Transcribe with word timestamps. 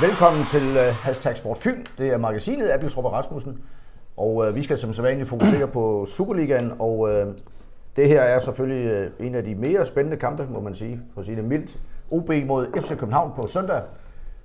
Velkommen 0.00 0.46
til 0.50 0.68
uh, 0.68 0.76
Hashtag 0.76 1.36
Sport 1.36 1.58
Fyn. 1.58 1.84
Det 1.98 2.08
er 2.08 2.16
magasinet 2.18 2.70
Abels 2.70 2.96
og 2.96 3.12
Rasmussen. 3.12 3.58
Og 4.16 4.34
uh, 4.34 4.54
vi 4.54 4.62
skal 4.62 4.78
som 4.78 4.92
sædvanligt 4.92 5.28
fokusere 5.28 5.68
på 5.68 6.06
Superligaen. 6.06 6.72
Og 6.78 6.98
uh, 6.98 7.10
det 7.96 8.08
her 8.08 8.20
er 8.20 8.40
selvfølgelig 8.40 9.10
uh, 9.20 9.26
en 9.26 9.34
af 9.34 9.44
de 9.44 9.54
mere 9.54 9.86
spændende 9.86 10.16
kampe, 10.16 10.46
må 10.50 10.60
man 10.60 10.74
sige, 10.74 11.00
for 11.14 11.20
at 11.20 11.26
sige 11.26 11.36
det 11.36 11.44
mildt. 11.44 11.78
OB 12.10 12.30
mod 12.46 12.66
FC 12.82 12.88
København 12.88 13.32
på 13.36 13.46
søndag 13.46 13.82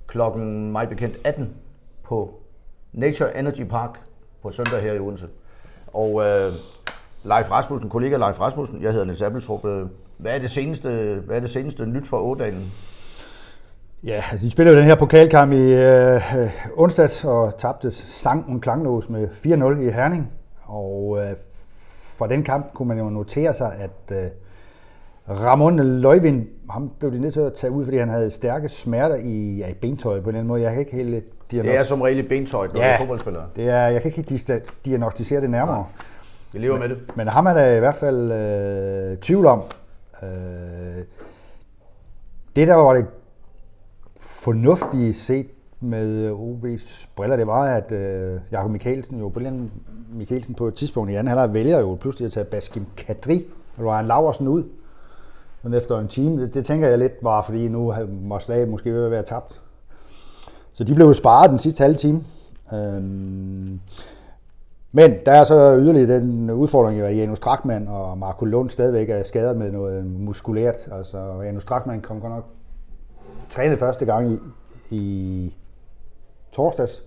klokken 0.06 0.72
mig 0.72 0.88
bekendt 0.88 1.16
18 1.24 1.50
på 2.02 2.40
Nature 2.92 3.38
Energy 3.38 3.64
Park 3.64 4.00
på 4.42 4.50
søndag 4.50 4.82
her 4.82 4.92
i 4.92 4.98
Odense. 4.98 5.26
Og 5.92 6.14
uh, 6.14 6.22
Leif 7.24 7.50
Rasmussen, 7.50 7.90
kollega 7.90 8.16
Leif 8.16 8.40
Rasmussen, 8.40 8.82
jeg 8.82 8.90
hedder 8.90 9.06
Niels 9.06 9.22
Appeltrup. 9.22 9.64
Uh, 9.64 9.88
hvad 10.18 10.34
er 10.34 10.38
det 10.38 10.50
seneste, 10.50 11.22
hvad 11.26 11.36
er 11.36 11.40
det 11.40 11.50
seneste 11.50 11.86
nyt 11.86 12.06
fra 12.08 12.20
Ådalen? 12.22 12.72
Ja, 14.04 14.22
de 14.40 14.50
spillede 14.50 14.76
den 14.76 14.84
her 14.84 14.94
pokalkamp 14.94 15.52
i 15.52 15.72
øh, 15.72 16.20
onsdags 16.76 17.24
og 17.24 17.56
tabte 17.58 17.90
Sankt 17.90 18.62
Klanglås 18.62 19.08
med 19.08 19.28
4-0 19.28 19.80
i 19.80 19.90
Herning. 19.90 20.32
Og 20.62 21.18
øh, 21.18 21.36
fra 22.16 22.28
den 22.28 22.42
kamp 22.42 22.72
kunne 22.74 22.88
man 22.88 22.98
jo 22.98 23.10
notere 23.10 23.54
sig, 23.54 23.72
at 23.78 24.16
øh, 24.16 24.30
Ramon 25.28 26.00
Løjvind, 26.00 26.46
ham 26.70 26.90
blev 26.98 27.12
de 27.12 27.20
nødt 27.20 27.32
til 27.32 27.40
at 27.40 27.52
tage 27.52 27.70
ud, 27.70 27.84
fordi 27.84 27.96
han 27.96 28.08
havde 28.08 28.30
stærke 28.30 28.68
smerter 28.68 29.16
i, 29.16 29.56
ja, 29.56 29.68
i 29.68 29.74
bentøjet 29.74 30.22
på 30.22 30.28
en 30.28 30.34
eller 30.34 30.40
anden 30.40 30.48
måde. 30.48 30.62
Jeg 30.62 30.70
kan 30.70 30.80
ikke 30.80 30.96
helt 30.96 31.24
Det 31.50 31.76
er 31.76 31.82
som 31.82 32.02
regel 32.02 32.18
i 32.18 32.28
bentøjet, 32.28 32.72
når 32.72 32.80
ja, 32.80 32.86
du 32.86 32.92
er 32.92 32.98
fodboldspiller. 32.98 33.42
Det 33.56 33.68
er, 33.68 33.86
jeg 33.88 34.02
kan 34.02 34.12
ikke 34.16 34.30
helt 34.30 34.74
diagnostisere 34.84 35.40
det 35.40 35.50
nærmere. 35.50 35.78
Ja, 35.78 35.82
vi 36.52 36.58
lever 36.58 36.78
men, 36.78 36.88
med 36.88 36.96
det. 36.96 37.16
Men 37.16 37.28
ham 37.28 37.46
er 37.46 37.52
der 37.52 37.76
i 37.76 37.78
hvert 37.78 37.94
fald 37.94 38.32
øh, 38.32 39.18
tvivl 39.18 39.46
om. 39.46 39.62
Øh, 40.22 40.28
det 42.56 42.68
der 42.68 42.74
var 42.74 42.94
det 42.94 43.06
fornuftige 44.22 45.14
set 45.14 45.46
med 45.80 46.08
øh, 46.08 46.32
OB's 46.32 47.08
briller, 47.16 47.36
det 47.36 47.46
var, 47.46 47.64
at 47.64 47.92
øh, 47.92 48.40
Jakob 48.52 48.70
Mikkelsen 48.70 49.18
jo, 49.18 49.28
Brian 49.28 49.70
Mikkelsen 50.12 50.54
på 50.54 50.68
et 50.68 50.74
tidspunkt 50.74 51.10
i 51.10 51.14
anden 51.14 51.28
halvleg 51.28 51.54
vælger 51.54 51.80
jo 51.80 51.94
pludselig 52.00 52.26
at 52.26 52.32
tage 52.32 52.44
Baskim 52.44 52.86
Kadri 52.96 53.44
og 53.76 53.84
Ryan 53.84 54.06
Laversen 54.06 54.48
ud. 54.48 54.64
Men 55.62 55.74
efter 55.74 55.98
en 55.98 56.08
time, 56.08 56.42
det, 56.42 56.54
det, 56.54 56.66
tænker 56.66 56.88
jeg 56.88 56.98
lidt 56.98 57.12
var, 57.22 57.42
fordi 57.42 57.68
nu 57.68 57.94
var 58.08 58.38
slaget 58.38 58.68
måske 58.68 58.92
ved 58.92 59.04
at 59.04 59.10
være 59.10 59.22
tabt. 59.22 59.60
Så 60.72 60.84
de 60.84 60.94
blev 60.94 61.06
jo 61.06 61.12
sparet 61.12 61.50
den 61.50 61.58
sidste 61.58 61.82
halve 61.82 61.96
time. 61.96 62.24
Øhm, 62.72 63.80
men 64.92 65.14
der 65.26 65.32
er 65.32 65.44
så 65.44 65.78
yderligere 65.80 66.20
den 66.20 66.50
udfordring, 66.50 67.00
at 67.00 67.16
Janus 67.16 67.36
Strakman 67.36 67.88
og 67.88 68.18
Marco 68.18 68.44
Lund 68.44 68.70
stadigvæk 68.70 69.10
er 69.10 69.22
skadet 69.22 69.56
med 69.56 69.72
noget 69.72 70.06
muskulært. 70.06 70.88
Altså 70.92 71.18
Janus 71.44 71.62
Strakman 71.62 72.00
kom 72.00 72.20
godt 72.20 72.32
nok 72.32 72.44
trænet 73.52 73.78
første 73.78 74.04
gang 74.04 74.32
i, 74.32 74.38
i 74.96 75.54
torsdags. 76.52 77.02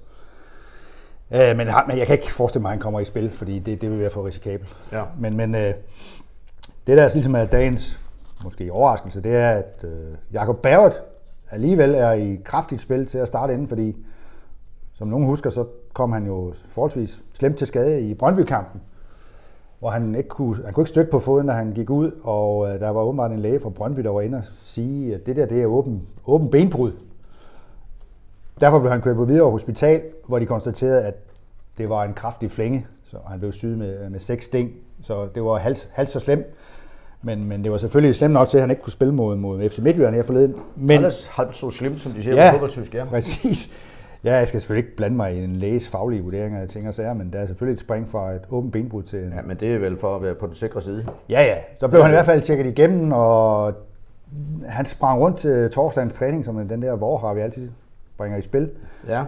Øh, 1.32 1.58
men, 1.58 1.68
men 1.88 1.98
jeg 1.98 2.08
kan 2.08 2.14
ikke 2.14 2.32
forestille 2.32 2.62
mig, 2.62 2.70
at 2.70 2.74
han 2.74 2.82
kommer 2.82 3.00
i 3.00 3.06
spil, 3.06 3.32
fordi 3.32 3.60
det, 3.60 3.82
det 3.82 3.92
vil 3.92 4.00
være 4.00 4.10
for 4.10 4.28
risikabelt. 4.28 4.76
Ja. 4.92 5.04
Men, 5.20 5.38
men 5.38 5.56
øh, 5.56 5.74
det 6.88 6.98
der 6.98 7.10
ligesom 7.14 7.36
er 7.36 7.46
dagens 7.46 8.00
måske 8.44 8.72
overraskelse, 8.72 9.22
det 9.22 9.36
er, 9.36 9.50
at 9.50 9.84
øh, 9.84 10.18
Jakob 10.34 10.62
Bavert 10.62 11.02
alligevel 11.52 11.96
er 11.96 12.12
i 12.12 12.42
kraftigt 12.46 12.82
spil 12.82 13.06
til 13.06 13.18
at 13.18 13.28
starte 13.28 13.54
inden, 13.54 13.68
fordi 13.68 13.98
som 14.94 15.08
nogen 15.08 15.26
husker, 15.26 15.50
så 15.50 15.66
kom 15.94 16.12
han 16.12 16.26
jo 16.26 16.54
forholdsvis 16.70 17.22
slemt 17.34 17.58
til 17.58 17.68
skade 17.68 18.02
i 18.02 18.14
Brøndby-kampen, 18.14 18.82
hvor 19.86 19.92
han 19.92 20.16
ikke 20.16 20.30
kunne, 20.30 20.64
han 20.64 20.74
kunne 20.74 20.82
ikke 20.82 20.90
støtte 20.90 21.12
på 21.12 21.20
foden, 21.20 21.48
da 21.48 21.54
han 21.54 21.72
gik 21.74 21.90
ud, 21.90 22.12
og 22.24 22.68
øh, 22.68 22.80
der 22.80 22.90
var 22.90 23.02
åbenbart 23.02 23.32
en 23.32 23.40
læge 23.40 23.60
fra 23.60 23.70
Brøndby, 23.70 24.02
der 24.02 24.10
var 24.10 24.22
inde 24.22 24.38
og 24.38 24.44
sige, 24.62 25.16
at 25.16 25.26
det 25.26 25.36
der 25.36 25.46
det 25.46 25.62
er 25.62 25.66
åben, 25.66 26.02
åben 26.28 26.52
benbrud. 26.52 26.92
Derfor 28.60 28.80
blev 28.80 28.92
han 28.92 29.02
kørt 29.02 29.16
på 29.16 29.26
videre 29.26 29.52
hospital, 29.52 30.04
hvor 30.28 30.40
de 30.40 30.46
konstaterede, 30.46 31.04
at 31.04 31.16
det 31.78 31.90
var 31.90 32.04
en 32.04 32.14
kraftig 32.14 32.52
flænge, 32.52 32.88
så 33.04 33.18
han 33.28 33.40
blev 33.40 33.52
syet 33.52 33.78
med, 33.78 34.10
med 34.10 34.20
seks 34.20 34.46
sting, 34.46 34.72
så 35.02 35.28
det 35.36 35.44
var 35.44 35.58
halvt, 35.58 35.90
halvt 35.94 36.10
så 36.10 36.20
slemt. 36.20 36.46
Men, 37.22 37.48
men 37.48 37.64
det 37.64 37.72
var 37.72 37.78
selvfølgelig 37.78 38.16
slemt 38.16 38.34
nok 38.34 38.50
til, 38.50 38.58
at 38.58 38.62
han 38.62 38.70
ikke 38.70 38.82
kunne 38.84 38.94
spille 38.94 39.14
mod, 39.14 39.36
mod 39.36 39.70
FC 39.70 39.80
Midtjylland 39.80 40.16
her 40.16 40.24
forleden. 40.24 40.56
Men, 40.76 40.98
Alles 40.98 41.28
halvt 41.28 41.56
så 41.56 41.72
slemt, 41.72 42.02
som 42.02 42.12
de 42.12 42.24
siger 42.24 42.36
ja, 42.36 42.50
på 42.50 42.54
fodboldtysk, 42.54 42.94
ja. 42.94 43.06
præcis. 43.06 43.72
Ja, 44.26 44.36
jeg 44.36 44.48
skal 44.48 44.60
selvfølgelig 44.60 44.88
ikke 44.88 44.98
blande 44.98 45.16
mig 45.16 45.36
i 45.36 45.44
en 45.44 45.56
læges 45.56 45.88
faglige 45.88 46.22
vurderinger 46.22 46.62
af 46.62 46.68
ting 46.68 46.88
og 46.88 46.94
sager, 46.94 47.14
men 47.14 47.34
der 47.34 47.40
er 47.40 47.46
selvfølgelig 47.46 47.74
et 47.74 47.80
spring 47.80 48.10
fra 48.10 48.32
et 48.32 48.42
åbent 48.50 48.74
benbrud 48.74 49.04
til... 49.04 49.20
En... 49.20 49.34
Ja, 49.34 49.42
men 49.42 49.58
det 49.58 49.74
er 49.74 49.80
vel 49.80 50.00
for 50.00 50.16
at 50.16 50.22
være 50.22 50.36
på 50.36 50.48
den 50.48 50.56
sikre 50.56 50.82
side. 50.82 51.06
Ja, 51.30 51.44
ja. 51.44 51.58
Så 51.80 51.88
blev 51.88 52.02
han 52.02 52.12
i 52.12 52.14
hvert 52.14 52.26
fald 52.26 52.42
tjekket 52.42 52.66
igennem, 52.66 53.12
og 53.12 53.74
han 54.68 54.86
sprang 54.86 55.22
rundt 55.22 55.38
til 55.38 55.70
torsdagens 55.72 56.14
træning, 56.14 56.46
som 56.46 56.68
den 56.68 56.82
der 56.82 56.96
vorhar, 56.96 57.34
vi 57.34 57.40
altid 57.40 57.72
bringer 58.18 58.38
i 58.38 58.42
spil. 58.42 58.72
Ja. 59.08 59.24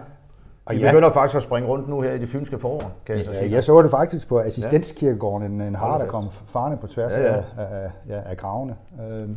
Og 0.66 0.74
de 0.74 0.80
ja, 0.80 0.90
begynder 0.90 1.12
faktisk 1.12 1.36
at 1.36 1.42
springe 1.42 1.68
rundt 1.68 1.88
nu 1.88 2.00
her 2.00 2.12
i 2.12 2.18
det 2.18 2.28
fynske 2.28 2.58
forår, 2.58 2.92
kan 3.06 3.16
jeg 3.16 3.26
ja, 3.26 3.32
så 3.32 3.38
sige. 3.38 3.52
Jeg 3.52 3.64
så 3.64 3.82
det 3.82 3.90
faktisk 3.90 4.28
på 4.28 4.40
assistenskirkegården, 4.40 5.52
en, 5.52 5.60
en 5.60 5.74
har, 5.74 5.98
der 5.98 6.06
kom 6.06 6.24
farne 6.46 6.76
på 6.76 6.86
tværs 6.86 7.12
ja, 7.12 7.20
ja. 7.20 7.36
Af, 7.36 7.44
af, 7.56 7.90
ja, 8.08 8.20
af 8.26 8.36
gravene. 8.36 8.74
Øhm. 9.10 9.36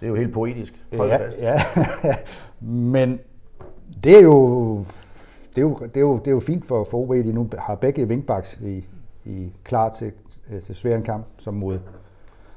Det 0.00 0.06
er 0.06 0.08
jo 0.08 0.14
helt 0.14 0.34
poetisk. 0.34 0.74
ja, 0.92 1.18
ja. 1.38 1.60
men 2.60 3.20
det 4.04 4.18
er 4.18 4.22
jo 4.22 4.84
det 5.56 5.62
er 5.62 5.66
jo, 5.66 5.74
det 5.74 5.96
er 5.96 6.00
jo, 6.00 6.18
det 6.18 6.26
er 6.26 6.30
jo 6.30 6.40
fint 6.40 6.66
for, 6.66 6.84
for 6.84 6.98
OB, 6.98 7.14
de 7.14 7.32
nu 7.32 7.48
har 7.58 7.74
begge 7.74 8.06
wingbacks 8.06 8.58
i, 8.62 8.84
i 9.24 9.52
klar 9.64 9.88
til, 9.88 10.12
til 10.64 10.74
svær 10.74 10.96
en 10.96 11.02
kamp 11.02 11.26
som 11.38 11.54
mod, 11.54 11.78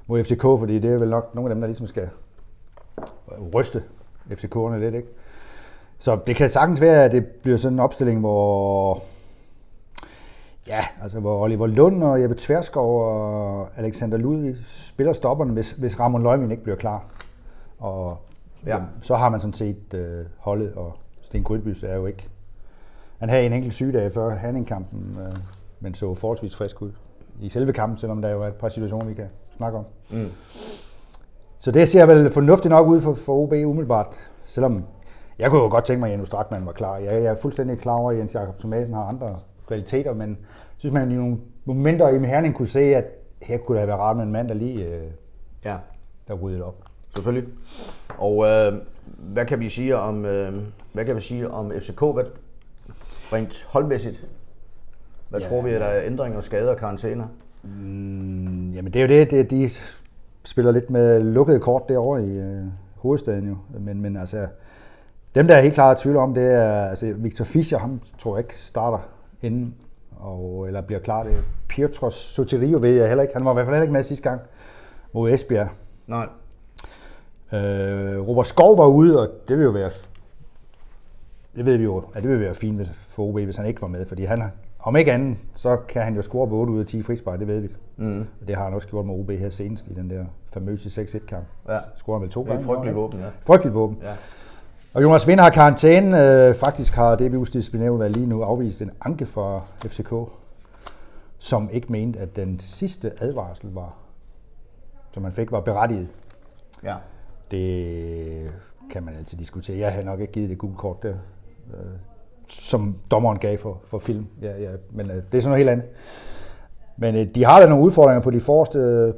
mod 0.08 0.24
FCK, 0.24 0.42
fordi 0.42 0.80
det 0.80 0.94
er 0.94 0.98
vel 0.98 1.10
nok 1.10 1.36
nogle 1.36 1.50
af 1.50 1.56
dem, 1.56 1.62
der 1.62 1.68
ligesom 1.68 1.88
skal 1.88 2.10
ryste 3.54 3.84
FCK'erne 4.32 4.76
lidt, 4.76 4.96
ikke? 4.96 5.08
Så 6.00 6.20
det 6.28 6.36
kan 6.36 6.50
sagtens 6.50 6.82
være, 6.82 7.04
at 7.04 7.12
det 7.12 7.26
bliver 7.26 7.58
sådan 7.58 7.76
en 7.76 7.80
opstilling, 7.80 8.20
hvor 8.20 9.04
Ja, 10.68 10.86
altså 11.02 11.20
hvor 11.20 11.44
Oliver 11.44 11.68
Lund 11.68 12.04
og 12.04 12.22
Jeppe 12.22 12.36
Tverskov 12.36 13.02
og 13.02 13.68
Alexander 13.78 14.18
Ludvig 14.18 14.56
spiller 14.66 15.14
stopperne, 15.14 15.54
hvis, 15.54 15.72
hvis 15.72 16.00
Ramon 16.00 16.24
Løgmin 16.24 16.52
ikke 16.52 16.64
bliver 16.64 16.76
klar. 16.76 17.06
Og 17.80 18.18
ja. 18.66 18.70
jamen, 18.70 18.88
så 19.02 19.16
har 19.16 19.30
man 19.30 19.40
sådan 19.42 19.54
set 19.54 19.94
øh, 19.94 20.26
holdet, 20.38 20.74
og 20.74 20.98
Sten 21.30 21.44
Grydbys 21.44 21.84
er 21.84 21.96
jo 21.96 22.06
ikke... 22.06 22.30
Han 23.20 23.30
havde 23.30 23.46
en 23.46 23.54
enkelt 23.54 23.74
sygedag 23.74 24.12
før 24.12 24.30
Hanningkampen, 24.30 25.18
øh, 25.20 25.38
men 25.80 25.94
så 25.94 26.16
forholdsvis 26.16 26.56
frisk 26.56 26.82
ud 26.82 26.92
i 27.42 27.50
selve 27.50 27.74
kampen, 27.74 27.98
selvom 27.98 28.22
der 28.22 28.30
jo 28.30 28.42
er 28.42 28.48
et 28.48 28.54
par 28.54 28.70
situationer, 28.70 29.06
vi 29.06 29.14
kan 29.14 29.28
snakke 29.58 29.78
om. 29.78 29.86
Mm. 30.10 30.30
Så 31.58 31.72
det 31.72 31.90
ser 31.90 32.06
vel 32.06 32.30
fornuftigt 32.30 32.70
nok 32.70 32.88
ud 32.88 33.02
for, 33.02 33.14
for 33.14 33.34
OB 33.34 33.52
umiddelbart, 33.52 34.16
selvom 34.46 34.86
jeg 35.40 35.50
kunne 35.50 35.62
jo 35.62 35.70
godt 35.70 35.86
tænke 35.86 36.00
mig, 36.00 36.12
at 36.12 36.18
Jens 36.18 36.28
Strakman 36.28 36.66
var 36.66 36.72
klar. 36.72 36.98
Jeg, 36.98 37.14
jeg 37.14 37.32
er 37.32 37.36
fuldstændig 37.36 37.80
klar 37.80 37.94
over, 37.94 38.12
at 38.12 38.18
Jens 38.18 38.34
Jakob 38.34 38.60
Thomasen 38.60 38.94
har 38.94 39.04
andre 39.04 39.40
kvaliteter, 39.68 40.14
men 40.14 40.38
synes 40.78 40.94
man 40.94 41.12
i 41.12 41.16
nogle 41.16 41.38
momenter 41.66 42.10
i 42.10 42.26
Herning 42.26 42.56
kunne 42.56 42.68
se, 42.68 42.80
at 42.80 43.06
her 43.42 43.58
kunne 43.58 43.80
der 43.80 43.86
være 43.86 43.98
rart 43.98 44.18
med 44.18 44.24
en 44.24 44.32
mand, 44.32 44.48
der 44.48 44.54
lige 44.54 44.86
øh, 44.86 45.04
ja. 45.66 45.78
der 46.28 46.34
ryddede 46.34 46.64
op. 46.64 46.89
Selvfølgelig. 47.16 47.50
Og 48.18 48.46
øh, 48.48 48.74
hvad 49.18 49.46
kan 49.46 49.60
vi 49.60 49.70
sige 49.70 49.98
om 49.98 50.26
øh, 50.26 50.54
hvad 50.94 51.06
kan 51.06 51.16
vi 51.16 51.22
sige 51.22 51.52
om 51.52 51.72
FCK? 51.72 52.00
Hvad, 52.00 52.24
rent 53.34 53.66
holdmæssigt, 53.68 54.28
hvad 55.30 55.40
ja, 55.40 55.48
tror 55.48 55.62
vi, 55.62 55.70
at 55.70 55.82
der 55.82 55.88
er 55.88 56.06
ændringer, 56.06 56.42
skader 56.42 56.72
og 56.72 56.78
karantæner? 56.78 57.28
Mm, 57.64 58.70
jamen 58.70 58.94
det 58.94 59.02
er 59.02 59.04
jo 59.04 59.20
det, 59.20 59.32
det, 59.32 59.52
de 59.52 59.70
spiller 60.44 60.72
lidt 60.72 60.90
med 60.90 61.24
lukkede 61.24 61.60
kort 61.60 61.90
derovre 61.90 62.26
i 62.26 62.38
øh, 62.38 62.66
hovedstaden 62.96 63.50
jo. 63.50 63.58
Men, 63.80 64.02
men 64.02 64.18
altså, 64.18 64.48
dem 65.36 65.48
der 65.48 65.56
er 65.56 65.62
helt 65.62 65.74
klart 65.74 65.98
tvivl 65.98 66.18
om, 66.18 66.34
det 66.34 66.54
er 66.54 66.74
altså 66.74 67.14
Victor 67.18 67.46
Fischer, 67.46 67.78
ham 67.78 68.02
tror 68.20 68.36
jeg 68.36 68.46
ikke 68.46 68.58
starter 68.58 69.00
inden, 69.42 69.76
og, 70.18 70.68
eller 70.68 70.82
bliver 70.82 71.00
klar. 71.00 71.24
Det 71.24 71.44
Pietro 71.68 72.10
Sotirio 72.10 72.80
ved 72.80 72.90
jeg 72.90 73.08
heller 73.08 73.22
ikke. 73.22 73.34
Han 73.34 73.46
var 73.46 73.52
i 73.52 73.54
hvert 73.54 73.66
fald 73.66 73.76
heller 73.76 73.84
ikke 73.84 73.94
med 73.94 74.04
sidste 74.04 74.30
gang 74.30 74.42
mod 75.14 75.32
Esbjerg. 75.32 75.70
Nej. 76.08 76.28
Øh, 77.54 78.28
Robert 78.28 78.48
Skov 78.48 78.78
var 78.78 78.88
ude, 78.88 79.20
og 79.20 79.30
det 79.48 79.58
vil 79.58 79.64
jo 79.64 79.72
være 79.72 79.92
det 81.56 81.66
ved 81.66 81.78
vi 81.78 81.84
jo, 81.84 82.04
at 82.14 82.24
det 82.24 82.32
vil 82.32 82.40
være 82.40 82.56
fint 82.56 82.92
for 83.10 83.24
OB, 83.24 83.40
hvis 83.40 83.58
han 83.58 83.66
ikke 83.66 83.82
var 83.82 83.88
med, 83.88 84.06
fordi 84.06 84.24
han, 84.24 84.44
om 84.80 84.96
ikke 84.96 85.12
andet, 85.12 85.38
så 85.56 85.78
kan 85.88 86.02
han 86.02 86.16
jo 86.16 86.22
score 86.22 86.48
på 86.48 86.56
8 86.56 86.74
ud 86.74 86.80
af 86.80 86.86
10 86.86 87.02
frispark, 87.02 87.40
det 87.40 87.48
ved 87.48 87.60
vi. 87.60 87.70
Mm. 87.98 88.28
Det 88.48 88.56
har 88.56 88.64
han 88.64 88.74
også 88.74 88.88
gjort 88.88 89.06
med 89.06 89.16
OB 89.16 89.30
her 89.32 89.50
senest 89.50 89.88
i 89.88 89.94
den 89.94 90.10
der 90.10 90.26
famøse 90.54 91.02
6-1-kamp. 91.02 91.46
Ja. 91.70 91.80
Scorer 91.96 92.18
han 92.18 92.22
vel 92.22 92.30
to 92.30 92.42
gange? 92.42 92.58
Det 92.58 92.64
er 92.64 92.66
frygteligt 92.66 92.96
våben, 92.96 93.20
ja. 93.20 93.26
Frygteligt 93.42 93.76
våben. 93.76 93.98
Ja. 94.04 94.14
Og 94.94 95.04
Jonas 95.04 95.28
Vind 95.28 95.40
har 95.40 95.50
karantæne. 95.50 96.48
Øh, 96.48 96.56
faktisk 96.56 96.94
har 96.94 97.16
DBU's 97.16 97.52
disciplinærudvalg 97.54 98.14
lige 98.14 98.26
nu 98.28 98.42
afvist 98.42 98.82
en 98.82 98.92
anke 99.02 99.26
for 99.26 99.66
FCK, 99.86 100.14
som 101.38 101.70
ikke 101.72 101.92
mente, 101.92 102.20
at 102.20 102.36
den 102.36 102.60
sidste 102.60 103.12
advarsel 103.20 103.74
var, 103.74 103.94
som 105.14 105.24
man 105.24 105.32
fik, 105.32 105.52
var 105.52 105.60
berettiget. 105.60 106.08
Ja. 106.84 106.96
Det 107.52 108.54
kan 108.92 109.04
man 109.04 109.16
altid 109.16 109.38
diskutere. 109.38 109.78
Jeg 109.78 109.94
har 109.94 110.04
nok 110.04 110.20
ikke 110.20 110.34
givet 110.34 110.50
det 110.50 110.58
gule 110.58 110.76
kort 110.76 111.04
der 111.04 111.14
øh, 111.74 111.92
som 112.48 112.96
dommeren 113.12 113.40
gav 113.40 113.58
for, 113.58 113.82
for 113.86 113.98
film. 114.00 114.28
Ja, 114.42 114.62
ja, 114.62 114.70
men 114.92 115.06
øh, 115.10 115.16
det 115.16 115.38
er 115.38 115.42
sådan 115.42 115.44
noget 115.44 115.58
helt 115.58 115.70
andet. 115.70 115.86
Men 116.98 117.16
øh, 117.16 117.28
de 117.36 117.46
har 117.46 117.60
da 117.62 117.68
nogle 117.68 117.84
udfordringer 117.86 118.22
på 118.22 118.32
de 118.32 118.40
forreste 118.40 118.80
øh, 118.80 119.14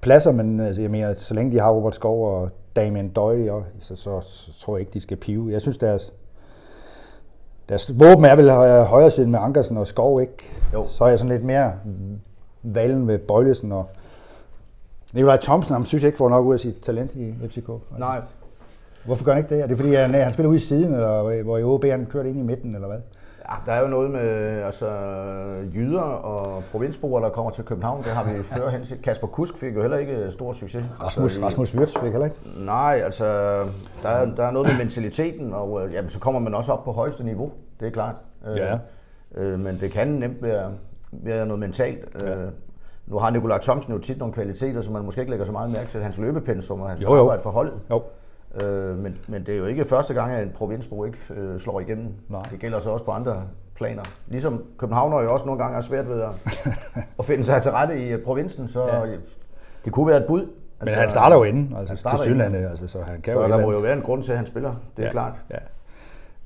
pladser, 0.00 0.32
men 0.32 0.60
altså, 0.60 0.82
jeg 0.82 0.90
mener, 0.90 1.08
at 1.08 1.20
så 1.20 1.34
længe 1.34 1.52
de 1.52 1.60
har 1.60 1.70
Robert 1.70 1.94
Skov 1.94 2.36
og 2.36 2.50
Damien 2.76 3.08
Døje, 3.08 3.52
og, 3.52 3.64
så, 3.80 3.96
så, 3.96 4.20
så, 4.20 4.60
tror 4.60 4.76
jeg 4.76 4.80
ikke, 4.80 4.94
de 4.94 5.00
skal 5.00 5.16
pive. 5.16 5.52
Jeg 5.52 5.60
synes, 5.60 5.78
deres, 5.78 6.12
Deres 7.68 7.98
våben 7.98 8.24
er 8.24 8.36
vel 8.36 8.50
hø- 8.50 8.82
højre 8.82 9.10
siden 9.10 9.30
med 9.30 9.38
Ankersen 9.38 9.76
og 9.76 9.86
Skov, 9.86 10.20
ikke? 10.20 10.50
Jo. 10.72 10.86
Så 10.88 11.04
er 11.04 11.08
jeg 11.08 11.18
sådan 11.18 11.32
lidt 11.32 11.44
mere 11.44 11.72
valen 12.62 13.08
ved 13.08 13.18
Bøjlesen 13.18 13.72
og 13.72 13.86
Nikolaj 15.12 15.36
Thomsen, 15.36 15.72
ham 15.74 15.84
synes 15.84 16.02
jeg 16.02 16.08
ikke 16.08 16.18
får 16.18 16.28
nok 16.28 16.46
ud 16.46 16.52
af 16.54 16.60
sit 16.60 16.76
talent 16.82 17.14
i 17.14 17.34
FCK. 17.48 17.68
Nej, 17.98 18.20
Hvorfor 19.04 19.24
gør 19.24 19.32
han 19.32 19.44
ikke 19.44 19.54
det? 19.54 19.62
Er 19.62 19.66
det 19.66 19.76
fordi, 19.76 19.94
han, 19.94 20.14
han 20.14 20.32
spiller 20.32 20.48
ude 20.48 20.56
i 20.56 20.60
siden, 20.60 20.94
eller 20.94 21.42
hvor 21.42 21.58
i 21.58 21.62
OB 21.64 21.84
han 21.84 22.06
kørte 22.10 22.28
ind 22.28 22.38
i 22.38 22.42
midten, 22.42 22.74
eller 22.74 22.88
hvad? 22.88 22.98
Ja, 23.50 23.54
der 23.66 23.72
er 23.72 23.82
jo 23.82 23.86
noget 23.88 24.10
med 24.10 24.20
altså, 24.62 24.88
jyder 25.74 26.00
og 26.00 26.62
provinsboer, 26.72 27.20
der 27.20 27.28
kommer 27.28 27.50
til 27.50 27.64
København. 27.64 28.02
Det 28.04 28.12
har 28.12 28.24
vi 28.24 28.42
før 28.56 28.70
hen 28.70 28.86
set. 28.86 29.02
Kasper 29.02 29.26
Kusk 29.26 29.58
fik 29.58 29.74
jo 29.74 29.80
heller 29.80 29.96
ikke 29.96 30.26
stor 30.30 30.52
succes. 30.52 30.84
Rasmus, 31.02 31.32
altså, 31.36 31.46
Rasmus 31.46 31.74
Wirtz 31.76 31.92
fik 31.98 32.10
heller 32.10 32.24
ikke. 32.24 32.36
Nej, 32.58 33.00
altså, 33.04 33.24
der 34.02 34.08
er, 34.08 34.34
der 34.34 34.44
er 34.44 34.50
noget 34.50 34.68
med 34.68 34.78
mentaliteten, 34.84 35.52
og 35.52 35.86
øh, 35.86 35.92
jamen, 35.94 36.08
så 36.10 36.18
kommer 36.18 36.40
man 36.40 36.54
også 36.54 36.72
op 36.72 36.84
på 36.84 36.92
højeste 36.92 37.24
niveau. 37.24 37.52
Det 37.80 37.86
er 37.86 37.92
klart. 37.92 38.14
Øh, 38.50 38.56
Ja. 38.56 38.78
Øh, 39.34 39.58
men 39.60 39.80
det 39.80 39.90
kan 39.90 40.08
nemt 40.08 40.42
være, 40.42 40.70
være 41.12 41.46
noget 41.46 41.60
mentalt. 41.60 42.22
Ja. 42.22 42.34
Nu 43.06 43.18
har 43.18 43.30
Nikolaj 43.30 43.58
Thomsen 43.58 43.92
jo 43.92 43.98
tit 43.98 44.18
nogle 44.18 44.34
kvaliteter, 44.34 44.82
som 44.82 44.92
man 44.92 45.04
måske 45.04 45.20
ikke 45.20 45.30
lægger 45.30 45.46
så 45.46 45.52
meget 45.52 45.70
mærke 45.70 45.90
til. 45.90 46.02
Hans 46.02 46.18
løbepensum 46.18 46.80
og 46.80 46.88
hans 46.88 47.02
Jo, 47.02 47.14
jo. 47.14 47.20
arbejde 47.20 47.42
for 47.42 47.50
holdet. 47.50 47.74
Jo. 47.90 48.02
Øh, 48.64 48.98
men, 48.98 49.18
men 49.28 49.46
det 49.46 49.54
er 49.54 49.58
jo 49.58 49.64
ikke 49.64 49.84
første 49.84 50.14
gang, 50.14 50.32
at 50.32 50.42
en 50.42 50.52
provinsbo 50.54 51.04
ikke 51.04 51.18
øh, 51.30 51.60
slår 51.60 51.80
igennem. 51.80 52.14
Nej. 52.28 52.42
Det 52.50 52.58
gælder 52.58 52.80
så 52.80 52.90
også 52.90 53.04
på 53.04 53.10
andre 53.10 53.42
planer. 53.74 54.02
Ligesom 54.28 54.64
Københavner 54.78 55.22
jo 55.22 55.32
også 55.32 55.46
nogle 55.46 55.62
gange 55.62 55.76
er 55.76 55.80
svært 55.80 56.08
ved 56.08 56.22
at, 56.22 56.30
at 57.18 57.24
finde 57.24 57.44
sig 57.44 57.62
til 57.62 57.70
rette 57.70 57.98
i 57.98 58.12
øh, 58.12 58.24
provinsen, 58.24 58.68
så 58.68 58.86
ja. 58.86 59.02
det 59.84 59.92
kunne 59.92 60.06
være 60.06 60.16
et 60.16 60.24
bud. 60.26 60.40
Men 60.40 60.88
Altså, 60.88 61.00
han 61.00 61.10
starter 61.10 61.36
jo 61.36 61.44
inden, 61.44 61.76
altså 61.76 61.96
starter 61.96 62.16
til 62.16 62.24
Sydlandet, 62.24 62.66
altså, 62.66 62.88
så 62.88 63.02
han 63.02 63.20
kan 63.20 63.34
Så 63.34 63.42
jo 63.42 63.48
der 63.48 63.62
må 63.62 63.72
jo 63.72 63.78
være 63.78 63.96
en 63.96 64.02
grund 64.02 64.22
til, 64.22 64.32
at 64.32 64.38
han 64.38 64.46
spiller. 64.46 64.74
Det 64.96 65.02
er 65.02 65.06
ja, 65.06 65.12
klart. 65.12 65.32
Ja. 65.50 65.56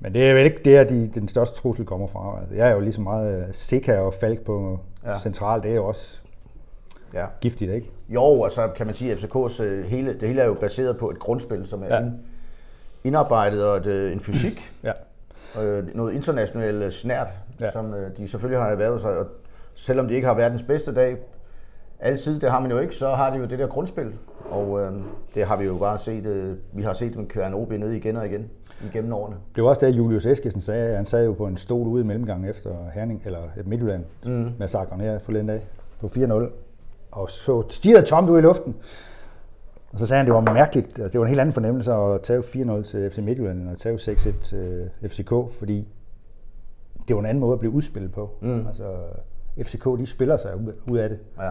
Men 0.01 0.15
det 0.15 0.31
er 0.31 0.35
vel 0.35 0.45
ikke 0.45 0.61
der, 0.65 0.85
de, 0.85 1.11
den 1.15 1.29
største 1.29 1.61
trussel 1.61 1.85
kommer 1.85 2.07
fra. 2.07 2.39
Altså, 2.41 2.55
jeg 2.55 2.71
er 2.71 2.75
jo 2.75 2.81
lige 2.81 2.93
så 2.93 3.01
meget 3.01 3.39
øh, 3.39 3.55
Sika 3.55 3.99
og 3.99 4.15
Falk 4.15 4.41
på 4.41 4.79
ja. 5.05 5.19
central, 5.19 5.63
det 5.63 5.71
er 5.71 5.75
jo 5.75 5.85
også 5.85 6.21
Ja. 7.15 7.27
giftigt, 7.41 7.73
ikke? 7.73 7.91
Jo, 8.09 8.23
og 8.23 8.51
så 8.51 8.69
kan 8.77 8.87
man 8.87 8.95
sige, 8.95 9.13
at 9.13 9.19
FCK's 9.19 9.63
øh, 9.63 9.85
hele, 9.85 10.13
det 10.21 10.29
hele 10.29 10.41
er 10.41 10.47
jo 10.47 10.55
baseret 10.55 10.97
på 10.97 11.11
et 11.11 11.19
grundspil, 11.19 11.67
som 11.67 11.83
er 11.83 11.95
Ja. 11.97 12.03
indarbejdet 13.05 13.65
og 13.65 13.77
et, 13.77 13.87
øh, 13.87 14.13
en 14.13 14.21
fysik, 14.21 14.61
Ja. 14.85 14.93
øh, 15.63 15.97
noget 15.97 16.15
internationalt 16.15 16.83
øh, 16.83 16.91
snært, 16.91 17.29
Ja. 17.61 17.65
ja. 17.65 17.71
som 17.73 17.95
øh, 17.95 18.17
de 18.17 18.29
selvfølgelig 18.29 18.63
har 18.63 18.69
erhvervet 18.71 19.01
sig. 19.01 19.19
Og 19.19 19.27
selvom 19.75 20.09
de 20.09 20.15
ikke 20.15 20.27
har 20.27 20.35
verdens 20.35 20.63
bedste 20.63 20.95
dag, 20.95 21.17
altid, 22.01 22.41
det 22.41 22.51
har 22.51 22.61
man 22.61 22.71
jo 22.71 22.79
ikke, 22.79 22.95
så 22.95 23.09
har 23.09 23.31
de 23.31 23.39
jo 23.39 23.45
det 23.45 23.59
der 23.59 23.67
grundspil. 23.67 24.13
Og 24.51 24.81
øh, 24.81 24.93
det 25.35 25.45
har 25.45 25.57
vi 25.57 25.65
jo 25.65 25.77
bare 25.79 25.99
set, 25.99 26.27
øh, 26.27 26.57
vi 26.73 26.83
har 26.83 26.93
set 26.93 27.15
dem 27.15 27.27
køre 27.29 27.47
en 27.47 27.55
OB 27.55 27.71
ned 27.73 27.91
igen 27.91 28.17
og 28.17 28.27
igen 28.27 28.51
igennem 28.85 29.13
årene. 29.13 29.37
Det 29.57 29.63
var 29.65 29.69
også 29.69 29.87
det, 29.87 29.93
Julius 29.97 30.27
Eskesen 30.27 30.61
sagde. 30.61 30.97
Han 30.97 31.07
sad 31.07 31.25
jo 31.25 31.33
på 31.33 31.47
en 31.47 31.57
stol 31.57 31.87
ude 31.89 32.03
i 32.03 32.07
mellemgangen 32.07 32.51
efter 32.51 32.71
Herning, 32.95 33.23
eller 33.25 33.39
Midtjylland, 33.65 34.05
mm. 34.25 34.51
massakren 34.59 35.01
her 35.01 35.19
forleden 35.19 35.47
dag 35.47 35.61
på 36.01 36.07
4-0, 36.07 36.49
og 37.17 37.31
så 37.31 37.63
stirrede 37.69 38.07
tomt 38.07 38.31
ud 38.31 38.39
i 38.39 38.43
luften. 38.43 38.77
Og 39.93 39.99
så 39.99 40.07
sagde 40.07 40.19
han, 40.19 40.27
det 40.27 40.35
var 40.35 40.53
mærkeligt, 40.55 40.87
altså, 40.87 41.09
det 41.09 41.21
var 41.21 41.27
en 41.27 41.29
helt 41.29 41.41
anden 41.41 41.53
fornemmelse 41.53 41.93
at 41.93 42.23
tage 42.23 42.41
4-0 42.41 42.83
til 42.83 43.11
FC 43.11 43.19
Midtjylland, 43.19 43.59
end 43.63 43.71
at 43.71 43.79
tage 43.79 43.97
6-1 43.97 44.43
til 44.43 44.91
FCK, 45.09 45.33
fordi 45.59 45.89
det 47.09 47.17
var 47.17 47.21
en 47.21 47.27
anden 47.27 47.41
måde 47.41 47.53
at 47.53 47.59
blive 47.59 47.73
udspillet 47.73 48.13
på. 48.13 48.31
Mm. 48.41 48.67
Altså, 48.67 48.85
FCK, 49.63 49.85
de 49.85 50.07
spiller 50.07 50.37
sig 50.37 50.57
ud- 50.57 50.73
ud 50.91 50.99
af 50.99 51.09
det. 51.09 51.19
Ja. 51.41 51.51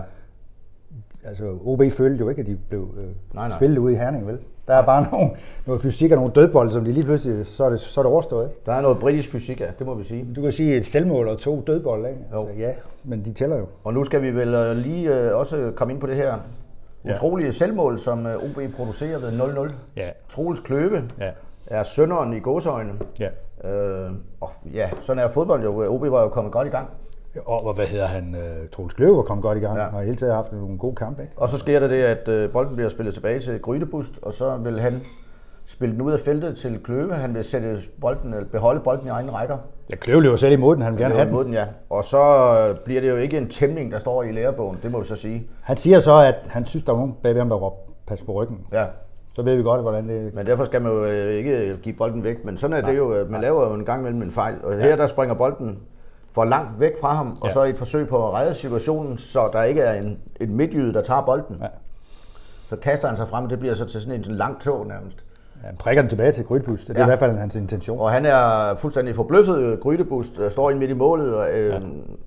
Altså, 1.23 1.57
OB 1.65 1.81
følte 1.91 2.19
jo 2.23 2.29
ikke, 2.29 2.41
at 2.41 2.47
de 2.47 2.57
blev 2.69 2.87
øh, 2.97 3.03
Nej, 3.35 3.47
nej. 3.47 3.57
spillet 3.57 3.77
ude 3.77 3.93
i 3.93 3.95
Herning, 3.95 4.27
vel? 4.27 4.39
Der 4.67 4.73
er 4.75 4.85
bare 4.85 5.05
nogle, 5.11 5.29
noget 5.65 5.81
fysik 5.81 6.11
og 6.11 6.17
nogle 6.17 6.31
dødbolde, 6.35 6.71
som 6.71 6.85
de 6.85 6.91
lige 6.91 7.03
pludselig, 7.03 7.47
så 7.47 7.63
er 7.63 7.69
det, 7.69 7.79
så 7.81 8.01
er 8.01 8.03
det 8.03 8.11
overstået, 8.11 8.45
ikke? 8.49 8.61
Der 8.65 8.73
er 8.73 8.81
noget 8.81 8.99
britisk 8.99 9.31
fysik, 9.31 9.59
ja, 9.61 9.67
det 9.79 9.85
må 9.87 9.93
vi 9.95 10.03
sige. 10.03 10.27
Du 10.35 10.41
kan 10.41 10.51
sige 10.51 10.75
et 10.75 10.85
selvmål 10.85 11.27
og 11.27 11.37
to 11.37 11.63
dødbolde, 11.67 12.09
ikke? 12.09 12.21
Altså, 12.33 12.47
ja, 12.57 12.71
men 13.03 13.25
de 13.25 13.33
tæller 13.33 13.57
jo. 13.57 13.65
Og 13.83 13.93
nu 13.93 14.03
skal 14.03 14.21
vi 14.21 14.31
vel 14.35 14.53
øh, 14.53 14.77
lige 14.77 15.15
øh, 15.29 15.35
også 15.39 15.71
komme 15.75 15.93
ind 15.93 16.01
på 16.01 16.07
det 16.07 16.15
her 16.15 16.35
Ja. 17.05 17.11
utrolige 17.11 17.53
selvmål, 17.53 17.99
som 17.99 18.25
øh, 18.27 18.35
OB 18.35 18.73
producerer 18.75 19.19
ved 19.19 19.39
0-0. 19.69 19.73
Ja. 19.95 20.09
Troels 20.29 20.59
Kløve 20.59 21.03
Ja. 21.19 21.31
er 21.67 21.83
sønderen 21.83 22.33
i 22.33 22.39
gåseøjne. 22.39 22.91
Ja. 23.19 23.29
Øh, 23.69 24.11
og 24.41 24.49
ja, 24.73 24.89
sådan 25.01 25.23
er 25.23 25.27
fodbold 25.29 25.63
jo. 25.63 25.93
OB 25.95 26.01
var 26.01 26.21
jo 26.21 26.27
kommet 26.27 26.53
godt 26.53 26.67
i 26.67 26.71
gang. 26.71 26.87
Og 27.45 27.73
hvad 27.73 27.85
hedder 27.85 28.05
han? 28.05 28.35
Uh, 28.35 28.69
Troels 28.71 28.93
Kløver 28.93 29.23
kom 29.23 29.41
godt 29.41 29.57
i 29.57 29.61
gang, 29.61 29.77
ja. 29.77 29.83
Ja. 29.83 29.95
og 29.95 30.01
hele 30.01 30.15
taget 30.15 30.33
haft 30.35 30.51
nogle 30.53 30.77
gode 30.77 30.95
kampe, 30.95 31.21
ikke? 31.21 31.33
Og 31.37 31.49
så 31.49 31.57
sker 31.57 31.79
der 31.79 31.87
det, 31.87 32.03
at 32.03 32.27
øh, 32.27 32.51
bolden 32.51 32.75
bliver 32.75 32.89
spillet 32.89 33.13
tilbage 33.13 33.39
til 33.39 33.59
Grydebust, 33.61 34.13
og 34.21 34.33
så 34.33 34.57
vil 34.57 34.79
han 34.79 35.01
spille 35.65 35.93
den 35.93 36.01
ud 36.01 36.11
af 36.11 36.19
feltet 36.19 36.57
til 36.57 36.79
Kløve. 36.83 37.13
Han 37.13 37.33
vil 37.33 37.43
sætte 37.43 37.77
bolden, 38.01 38.33
eller 38.33 38.47
beholde 38.49 38.79
bolden 38.79 39.07
i 39.07 39.09
egen 39.09 39.33
rækker. 39.33 39.57
Ja, 39.91 39.95
Kløver 39.95 40.21
løber 40.21 40.35
selv 40.35 40.53
imod 40.53 40.75
den, 40.75 40.83
han 40.83 40.93
vil 40.93 41.01
gerne 41.01 41.13
have 41.15 41.25
den. 41.25 41.33
Mod 41.33 41.45
den, 41.45 41.53
ja. 41.53 41.65
Og 41.89 42.05
så 42.05 42.17
øh, 42.69 42.77
bliver 42.85 43.01
det 43.01 43.09
jo 43.09 43.15
ikke 43.15 43.37
en 43.37 43.49
tæmning, 43.49 43.91
der 43.91 43.99
står 43.99 44.23
i 44.23 44.31
lærebogen, 44.31 44.79
det 44.83 44.91
må 44.91 44.99
vi 44.99 45.05
så 45.05 45.15
sige. 45.15 45.47
Han 45.61 45.77
siger 45.77 45.99
så, 45.99 46.13
at 46.23 46.35
han 46.47 46.65
synes, 46.67 46.83
der 46.83 46.93
er 46.93 46.97
nogen 46.97 47.15
bagved 47.23 47.41
ham, 47.41 47.49
der 47.49 47.55
råber, 47.55 47.77
pas 48.07 48.21
på 48.21 48.31
ryggen. 48.31 48.57
Ja. 48.73 48.85
Så 49.33 49.41
ved 49.41 49.55
vi 49.55 49.63
godt, 49.63 49.81
hvordan 49.81 50.09
det... 50.09 50.33
Men 50.33 50.45
derfor 50.45 50.63
skal 50.65 50.81
man 50.81 50.91
jo 50.91 51.05
øh, 51.05 51.33
ikke 51.33 51.77
give 51.83 51.95
bolden 51.95 52.23
væk. 52.23 52.45
Men 52.45 52.57
sådan 52.57 52.83
er 52.83 52.89
det 52.89 52.97
jo. 52.97 53.13
øh, 53.13 53.31
Man 53.31 53.41
laver 53.41 53.67
jo 53.67 53.73
en 53.73 53.85
gang 53.85 54.03
mellem 54.03 54.21
en 54.21 54.31
fejl. 54.31 54.55
Og 54.63 54.73
her 54.79 54.95
der 54.95 55.07
springer 55.07 55.35
bolden 55.35 55.79
for 56.35 56.45
langt 56.45 56.79
væk 56.79 56.91
fra 57.01 57.13
ham, 57.13 57.37
og 57.41 57.47
Ja. 57.47 57.53
så 57.53 57.63
i 57.63 57.69
et 57.69 57.77
forsøg 57.77 58.07
på 58.07 58.27
at 58.27 58.33
redde 58.33 58.55
situationen, 58.55 59.17
så 59.17 59.49
der 59.53 59.63
ikke 59.63 59.81
er 59.81 59.93
en, 60.01 60.17
en 60.41 60.55
midtjyde, 60.55 60.93
der 60.93 61.01
tager 61.01 61.21
bolden. 61.21 61.57
Ja. 61.61 61.67
Så 62.69 62.75
kaster 62.75 63.07
han 63.07 63.17
sig 63.17 63.27
frem, 63.27 63.43
og 63.43 63.49
det 63.49 63.59
bliver 63.59 63.75
så 63.75 63.85
til 63.85 64.01
sådan 64.01 64.15
en 64.19 64.23
sådan 64.23 64.37
lang 64.37 64.61
tog 64.61 64.87
nærmest. 64.87 65.17
Han 65.63 65.75
prikker 65.77 66.01
den 66.01 66.09
tilbage 66.09 66.31
til 66.31 66.43
Grydbus. 66.43 66.85
Det 66.85 66.89
er 66.89 66.93
ja. 66.93 66.99
Ja. 66.99 67.05
i 67.05 67.09
hvert 67.09 67.19
fald 67.19 67.37
hans 67.37 67.55
intention. 67.55 67.99
Og 67.99 68.11
han 68.11 68.25
er 68.25 68.75
fuldstændig 68.75 69.15
forbløffet. 69.15 69.79
Grydebust 69.79 70.39
øh, 70.39 70.51
står 70.51 70.69
ind 70.69 70.79
midt 70.79 70.91
i 70.91 70.93
målet. 70.93 71.35
Og, 71.35 71.51
øh, 71.53 71.69
ja. 71.73 71.79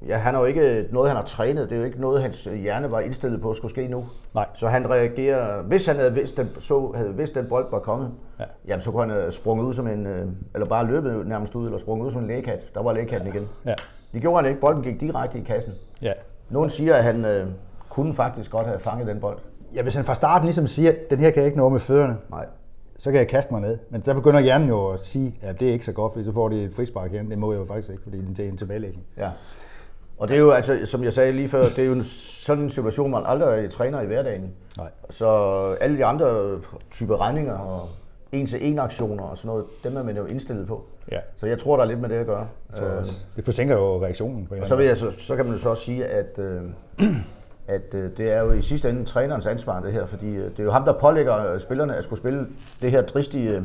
ja, 0.07 0.17
han 0.17 0.35
er 0.35 0.39
jo 0.39 0.45
ikke 0.45 0.87
noget, 0.93 1.09
han 1.11 1.17
har 1.17 1.25
trænet. 1.25 1.69
Det 1.71 1.75
er 1.77 1.81
jo 1.81 1.87
ikke 1.87 2.01
noget, 2.01 2.23
hans 2.23 2.45
hjerne 2.45 2.91
var 2.91 3.01
indstillet 3.01 3.41
på 3.43 3.51
at 3.51 3.57
skulle 3.57 3.71
ske 3.73 3.89
nu. 3.89 4.05
Nej. 4.35 4.47
Så 4.55 4.67
han 4.69 4.91
reagerer, 4.91 5.63
hvis 5.63 5.87
han 5.87 5.97
havde 5.97 6.15
vidst, 6.15 6.37
den, 6.37 6.49
så 6.61 6.93
havde 6.95 7.15
vidst, 7.15 7.35
den 7.35 7.47
bold 7.49 7.67
var 7.71 7.79
kommet, 7.79 8.11
Ja. 8.39 8.45
ja. 8.45 8.49
jamen 8.69 8.83
så 8.83 8.91
kunne 8.91 9.03
han 9.03 9.11
have 9.11 9.33
sprunget 9.33 9.65
ud 9.65 9.75
som 9.75 9.87
en, 9.87 10.07
øh, 10.07 10.27
eller 10.55 10.67
bare 10.69 10.87
løbet 10.87 11.27
nærmest 11.27 11.55
ud, 11.55 11.65
eller 11.67 11.79
sprunget 11.79 12.07
ud 12.07 12.11
som 12.13 12.21
en 12.21 12.27
lægekat. 12.29 12.75
Der 12.75 12.83
var 12.83 12.93
lægekatten 12.93 13.29
igen. 13.29 13.49
Ja. 13.67 13.75
Det 14.13 14.21
gjorde 14.21 14.37
han 14.43 14.49
ikke. 14.49 14.61
Bolden 14.61 14.83
gik 14.83 15.01
direkte 15.01 15.39
i 15.39 15.43
kassen. 15.43 15.73
Ja. 16.03 16.13
Nogen 16.51 16.71
siger, 16.71 16.95
at 16.95 17.05
han 17.05 17.25
øh, 17.25 17.47
kunne 17.89 18.15
faktisk 18.15 18.51
godt 18.51 18.67
have 18.67 18.81
fanget 18.81 19.07
den 19.07 19.21
bold. 19.21 19.39
ja, 19.75 19.83
hvis 19.83 19.95
han 19.95 20.05
fra 20.05 20.15
starten 20.15 20.45
ligesom 20.47 20.67
siger, 20.67 20.93
den 21.11 21.19
her 21.19 21.31
kan 21.31 21.39
jeg 21.39 21.47
ikke 21.47 21.59
nå 21.59 21.69
med 21.69 21.81
fødderne, 21.81 22.17
Nej. 22.31 22.47
så 22.99 23.11
kan 23.11 23.19
jeg 23.19 23.29
kaste 23.29 23.53
mig 23.53 23.61
ned. 23.61 23.79
Men 23.91 24.05
så 24.05 24.15
begynder 24.15 24.41
hjernen 24.41 24.69
jo 24.69 24.87
at 24.89 25.07
sige, 25.07 25.35
at 25.43 25.61
det 25.61 25.69
er 25.69 25.73
ikke 25.73 25.85
så 25.85 25.93
godt, 25.93 26.13
fordi 26.13 26.25
så 26.25 26.33
får 26.33 26.49
de 26.49 26.65
et 26.65 26.75
frispark 26.75 27.13
igen. 27.13 27.31
Det 27.31 27.39
må 27.39 27.53
jeg 27.53 27.59
jo 27.61 27.65
faktisk 27.65 27.91
ikke, 27.91 28.03
fordi 28.03 28.19
det 28.37 28.45
er 28.45 28.49
en 28.49 28.57
tilbagelægning. 28.57 29.05
Ja. 29.19 29.31
Og 30.19 30.29
det 30.29 30.37
er 30.37 30.41
jo 30.41 30.51
altså, 30.51 30.79
som 30.85 31.05
jeg 31.05 31.13
sagde 31.13 31.33
lige 31.33 31.49
før, 31.49 31.63
det 31.63 31.79
er 31.79 31.85
jo 31.87 31.93
en, 31.93 32.05
sådan 32.05 32.65
en 32.65 32.71
situation, 32.71 33.11
man 33.11 33.23
aldrig 33.27 33.71
træner 33.71 34.01
i 34.01 34.07
hverdagen. 34.07 34.53
Nej. 34.77 34.91
Så 35.11 35.29
alle 35.81 35.97
de 35.99 36.05
andre 36.05 36.59
typer 36.91 37.21
regninger 37.21 37.55
og 37.59 37.89
en-til-en 38.33 38.79
aktioner 38.79 39.25
og 39.25 39.39
sådan 39.39 39.49
noget, 39.49 39.65
dem 39.85 39.97
er 39.97 40.03
man 40.03 40.17
jo 40.17 40.25
indstillet 40.25 40.67
på. 40.67 40.85
Ja. 41.13 41.19
Så 41.37 41.47
jeg 41.47 41.59
tror, 41.59 41.77
der 41.77 41.85
er 41.85 41.89
lidt 41.89 42.01
med 42.01 42.09
det 42.09 42.15
at 42.15 42.27
gøre. 42.27 42.49
Øh, 42.77 43.07
Det 43.37 43.45
forsinker 43.45 43.75
jo 43.77 44.03
reaktionen. 44.03 44.47
På 44.47 44.55
og 44.61 44.67
så, 44.67 44.77
vil 44.77 44.87
jeg, 44.87 44.97
så, 44.97 45.11
så 45.19 45.37
kan 45.37 45.45
man 45.45 45.55
jo 45.55 45.61
så 45.61 45.69
også 45.69 45.83
sige, 45.83 46.07
at, 46.07 46.39
øh, 46.39 46.63
at 47.69 47.95
øh, 47.95 48.11
det 48.17 48.33
er 48.33 48.41
jo 48.41 48.53
i 48.53 48.63
sidste 48.63 48.91
ende 48.91 49.05
trænerens 49.05 49.47
ansvar, 49.47 49.81
det 49.81 49.93
her. 49.93 50.07
Fordi 50.07 50.27
øh, 50.35 50.51
det 50.51 50.59
er 50.59 50.63
jo 50.65 50.71
ham, 50.71 50.85
der 50.85 50.93
pålægger 50.93 51.53
øh, 51.53 51.61
spillerne 51.61 51.97
at 51.97 52.05
skulle 52.05 52.19
spille 52.21 52.47
det 52.83 52.91
her 52.91 53.03
dristige 53.03 53.51
øh, 53.57 53.63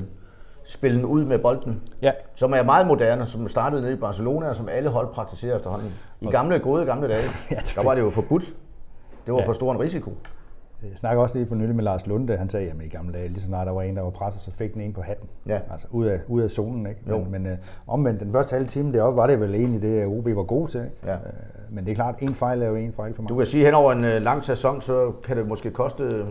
spillen 0.65 1.05
ud 1.05 1.25
med 1.25 1.39
bolden. 1.39 1.82
Ja. 2.01 2.12
Som 2.36 2.53
er 2.53 2.63
meget 2.63 2.88
moderne, 2.88 3.25
som 3.25 3.48
startede 3.48 3.82
nede 3.82 3.93
i 3.93 3.98
Barcelona, 3.98 4.50
og 4.50 4.55
som 4.55 4.70
alle 4.70 4.89
hold 4.89 5.08
praktiserer 5.13 5.55
efterhånden. 5.55 5.93
I 6.22 6.25
gamle, 6.27 6.60
gode 6.60 6.86
gamle 6.86 7.08
dage, 7.08 7.22
Ja, 7.51 7.55
er 7.55 7.62
der 7.75 7.84
var 7.84 7.96
det 7.96 8.01
jo 8.01 8.10
forbudt. 8.10 8.43
Det 9.25 9.34
var 9.34 9.39
Ja. 9.39 9.48
for 9.48 9.53
stor 9.53 9.72
en 9.74 9.79
risiko. 9.79 10.13
Jeg 10.89 10.97
snakker 10.97 11.23
også 11.23 11.35
lige 11.35 11.47
for 11.47 11.55
nylig 11.55 11.75
med 11.75 11.83
Lars 11.83 12.07
Lunde, 12.07 12.37
han 12.37 12.49
sagde, 12.49 12.69
at 12.69 12.75
i 12.85 12.87
gamle 12.87 13.13
dage, 13.13 13.27
lige 13.27 13.39
så 13.39 13.47
snart 13.47 13.67
der 13.67 13.73
var 13.73 13.81
en, 13.81 13.95
der 13.95 14.01
var 14.01 14.09
presset, 14.09 14.41
så 14.41 14.51
fik 14.51 14.73
den 14.73 14.81
en 14.81 14.93
på 14.93 15.01
hatten. 15.01 15.29
Ja. 15.47 15.59
Altså 15.71 15.87
ud 15.91 16.05
af, 16.05 16.19
ud 16.27 16.41
af 16.41 16.49
zonen, 16.49 16.85
ikke? 16.87 17.01
Jo. 17.09 17.17
Men, 17.17 17.31
men 17.31 17.45
øh, 17.45 17.57
omvendt, 17.87 18.19
den 18.19 18.31
første 18.31 18.53
halve 18.53 18.67
time 18.67 18.93
deroppe, 18.93 19.17
var 19.17 19.27
det 19.27 19.39
vel 19.39 19.55
egentlig 19.55 19.81
det, 19.81 20.05
OB 20.05 20.25
var 20.25 20.43
god 20.43 20.67
til, 20.67 20.79
ikke? 20.81 20.95
Ja. 21.05 21.13
Øh, 21.13 21.19
men 21.71 21.85
det 21.85 21.91
er 21.91 21.95
klart, 21.95 22.15
en 22.21 22.35
fejl 22.35 22.61
er 22.61 22.67
jo 22.67 22.75
en 22.75 22.93
fejl 22.93 23.13
for 23.13 23.21
Du 23.23 23.33
meget. 23.33 23.37
kan 23.37 23.47
sige, 23.47 23.61
at 23.61 23.65
hen 23.67 23.75
over 23.75 23.91
en 23.91 24.03
øh, 24.03 24.21
lang 24.21 24.43
sæson, 24.43 24.81
så 24.81 25.11
kan 25.23 25.37
det 25.37 25.47
måske 25.47 25.71
koste 25.71 26.03
øh, 26.03 26.25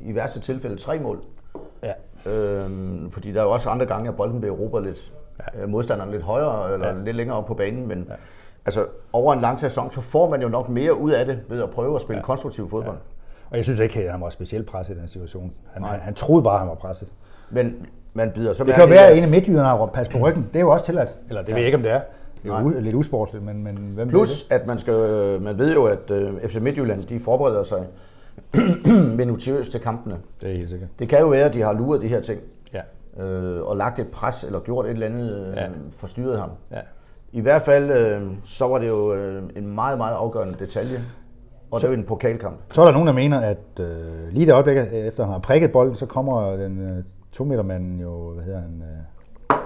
i 0.00 0.14
værste 0.14 0.40
tilfælde 0.40 0.76
tre 0.76 0.98
mål. 0.98 1.22
Ja. 1.82 1.92
Øhm, 2.30 3.10
fordi 3.10 3.32
der 3.32 3.40
er 3.40 3.44
jo 3.44 3.50
også 3.50 3.70
andre 3.70 3.86
gange, 3.86 4.08
at 4.08 4.16
bolden 4.16 4.40
bliver 4.40 4.54
erobret 4.54 4.82
lidt. 4.82 5.12
Ja. 5.58 5.66
modstanderen 5.66 6.10
lidt 6.10 6.22
højere 6.22 6.74
eller 6.74 6.86
ja. 6.86 6.94
lidt 7.04 7.16
længere 7.16 7.36
op 7.36 7.46
på 7.46 7.54
banen. 7.54 7.88
Men 7.88 8.06
ja. 8.10 8.14
altså, 8.64 8.86
over 9.12 9.32
en 9.32 9.40
lang 9.40 9.60
sæson, 9.60 9.90
så 9.90 10.00
får 10.00 10.30
man 10.30 10.42
jo 10.42 10.48
nok 10.48 10.68
mere 10.68 11.00
ud 11.00 11.10
af 11.10 11.26
det 11.26 11.40
ved 11.48 11.62
at 11.62 11.70
prøve 11.70 11.94
at 11.94 12.02
spille 12.02 12.18
ja. 12.18 12.24
konstruktiv 12.24 12.68
fodbold. 12.70 12.96
Ja. 12.96 13.21
Og 13.52 13.56
jeg 13.56 13.64
synes 13.64 13.80
ikke, 13.80 14.00
at 14.04 14.12
han 14.12 14.20
var 14.20 14.30
specielt 14.30 14.66
presset 14.66 14.94
i 14.96 14.98
den 14.98 15.08
situation. 15.08 15.52
Han, 15.72 15.82
han, 15.84 16.00
han 16.00 16.14
troede 16.14 16.42
bare, 16.42 16.54
at 16.54 16.58
han 16.60 16.68
var 16.68 16.74
presset. 16.74 17.12
Men 17.50 17.86
man 18.14 18.30
bider 18.34 18.52
så 18.52 18.64
Det 18.64 18.74
kan 18.74 18.82
jo 18.82 18.88
være, 18.88 19.06
at- 19.06 19.16
en 19.16 19.22
af 19.24 19.30
midtjyderne 19.30 19.68
har 19.68 19.86
pas 19.86 20.08
på 20.08 20.18
ryggen. 20.18 20.46
Det 20.52 20.56
er 20.56 20.60
jo 20.60 20.70
også 20.70 20.86
tilladt. 20.86 21.08
Eller 21.28 21.42
det 21.42 21.48
ja. 21.48 21.52
ved 21.54 21.60
jeg 21.60 21.66
ikke, 21.66 21.76
om 21.76 21.82
det 21.82 21.92
er. 21.92 22.00
Det 22.42 22.50
er 22.50 22.60
jo 22.60 22.68
Nej. 22.68 22.80
lidt 22.80 22.94
usportsligt, 22.94 23.44
men, 23.44 23.64
men 23.64 23.76
hvem 23.94 24.08
Plus, 24.08 24.46
at 24.50 24.66
man, 24.66 24.78
skal, 24.78 24.94
øh, 24.94 25.42
man 25.42 25.58
ved 25.58 25.74
jo, 25.74 25.84
at 25.84 26.10
øh, 26.10 26.40
FC 26.48 26.56
Midtjylland 26.56 27.02
de 27.02 27.20
forbereder 27.20 27.64
sig 27.64 27.86
minutiøst 29.16 29.70
til 29.70 29.80
kampene. 29.80 30.14
det? 30.14 30.22
Det 30.42 30.50
er 30.52 30.56
helt 30.56 30.70
sikkert. 30.70 30.88
Det 30.98 31.08
kan 31.08 31.20
jo 31.20 31.28
være, 31.28 31.44
at 31.44 31.54
de 31.54 31.62
har 31.62 31.72
luret 31.72 32.02
de 32.02 32.08
her 32.08 32.20
ting. 32.20 32.40
Ja. 32.74 33.24
øh, 33.24 33.62
og 33.62 33.76
lagt 33.76 33.98
et 33.98 34.08
pres, 34.08 34.44
eller 34.44 34.60
gjort 34.60 34.84
et 34.86 34.90
eller 34.90 35.06
andet, 35.06 35.46
øh, 35.46 35.56
Ja. 35.56 35.66
forstyrret 35.96 36.38
ham. 36.40 36.50
Ja. 36.70 36.78
I 37.32 37.40
hvert 37.40 37.62
fald, 37.62 37.90
øh, 37.90 38.22
så 38.44 38.68
var 38.68 38.78
det 38.78 38.88
jo 38.88 39.14
øh, 39.14 39.42
en 39.56 39.74
meget, 39.74 39.98
meget 39.98 40.14
afgørende 40.14 40.54
detalje, 40.58 41.00
og 41.72 41.80
det 41.80 41.88
var 41.90 41.96
en 41.96 42.04
pokalkamp. 42.04 42.56
Så 42.72 42.80
er 42.80 42.84
der 42.84 42.92
nogen, 42.92 43.06
der 43.06 43.12
mener, 43.14 43.40
at 43.40 43.80
øh, 43.80 44.28
lige 44.28 44.46
det 44.46 44.52
øjeblik, 44.52 44.76
efter 44.92 45.24
han 45.24 45.32
har 45.32 45.40
prikket 45.40 45.72
bolden, 45.72 45.96
så 45.96 46.06
kommer 46.06 46.50
den 46.56 46.78
øh, 46.78 47.04
to 47.32 47.44
meter 47.44 47.62
manden 47.62 48.00
jo, 48.00 48.30
hvad 48.34 48.44
hedder 48.44 48.60
han, 48.60 48.82
øh, 48.82 49.56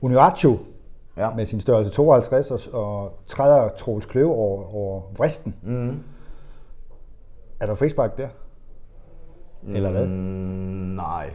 Unuachu 0.00 0.56
Ja. 1.16 1.30
med 1.36 1.46
sin 1.46 1.60
størrelse 1.60 1.90
52 1.92 2.50
og, 2.50 2.60
og 2.84 3.18
træder 3.26 3.68
Troels 3.68 4.06
Kløve 4.06 4.32
over, 4.34 4.74
over 4.74 5.02
vristen. 5.16 5.54
Mm. 5.62 5.98
Er 7.60 7.66
der 7.66 7.74
frispark 7.74 8.18
der? 8.18 8.28
Eller 9.68 9.90
hvad? 9.90 10.06
Mm, 10.06 10.12
nej, 10.94 11.30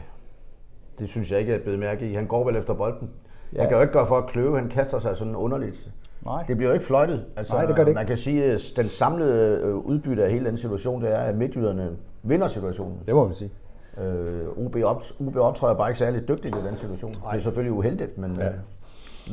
det 1.00 1.10
synes 1.10 1.32
jeg 1.32 1.40
ikke, 1.40 1.52
jeg 1.52 1.60
er 1.60 1.64
blevet 1.64 1.80
mærke 1.80 2.10
i. 2.12 2.14
Han 2.14 2.28
går 2.28 2.44
vel 2.46 2.56
efter 2.56 2.74
bolden. 2.74 3.10
Ja. 3.54 3.60
Jeg 3.60 3.68
kan 3.68 3.78
jo 3.78 3.82
ikke 3.82 3.94
gøre 3.94 4.08
for 4.08 4.18
at 4.18 4.28
kløve, 4.28 4.56
han 4.60 4.70
kaster 4.70 5.00
sig 5.00 5.18
sådan 5.18 5.36
underligt. 5.36 5.92
Nej. 6.26 6.44
Det 6.48 6.58
bliver 6.58 6.70
jo 6.70 6.74
ikke 6.74 6.86
fløjtet. 6.86 7.26
Altså, 7.36 7.54
Nej, 7.54 7.66
det 7.66 7.76
gør 7.76 7.84
det 7.84 7.90
ikke. 7.90 7.98
Man 7.98 8.08
kan 8.08 8.18
sige, 8.18 8.44
at 8.44 8.62
den 8.76 8.90
samlede 8.90 9.62
øh, 9.64 9.76
udbytte 9.76 10.24
af 10.24 10.32
hele 10.32 10.46
den 10.46 10.58
situation, 10.58 11.02
det 11.02 11.16
er, 11.16 11.20
at 11.20 11.36
midtjyderne 11.36 11.98
vinder 12.24 12.48
situationen. 12.48 13.00
Det 13.06 13.16
må 13.16 13.28
vi 13.28 13.36
sige. 13.36 13.52
Øh, 13.98 14.48
UB, 14.58 14.76
op, 14.84 15.02
UB 15.20 15.36
optræder 15.36 15.74
bare 15.76 15.90
ikke 15.90 16.00
særlig 16.00 16.28
dygtigt 16.28 16.56
i 16.56 16.60
den 16.68 16.78
situation. 16.78 17.12
Det 17.14 17.20
er 17.34 17.40
selvfølgelig 17.40 17.74
uheldigt, 17.74 18.18
men. 18.18 18.36
Ja. 18.36 18.48
øh, 18.48 18.54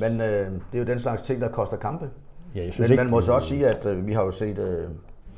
men 0.00 0.20
øh, 0.20 0.50
det 0.50 0.60
er 0.74 0.78
jo 0.78 0.84
den 0.84 0.98
slags 0.98 1.22
ting, 1.22 1.40
der 1.40 1.48
koster 1.48 1.76
kampe. 1.76 2.10
Ja, 2.54 2.64
jeg 2.64 2.72
synes 2.72 2.88
Men 2.88 2.92
ikke, 2.92 3.04
man 3.04 3.10
må 3.10 3.20
så 3.20 3.32
også 3.32 3.48
sige, 3.48 3.68
at 3.68 3.86
øh, 3.86 4.06
vi 4.06 4.12
har 4.12 4.24
jo 4.24 4.30
set, 4.30 4.58
øh, 4.58 4.88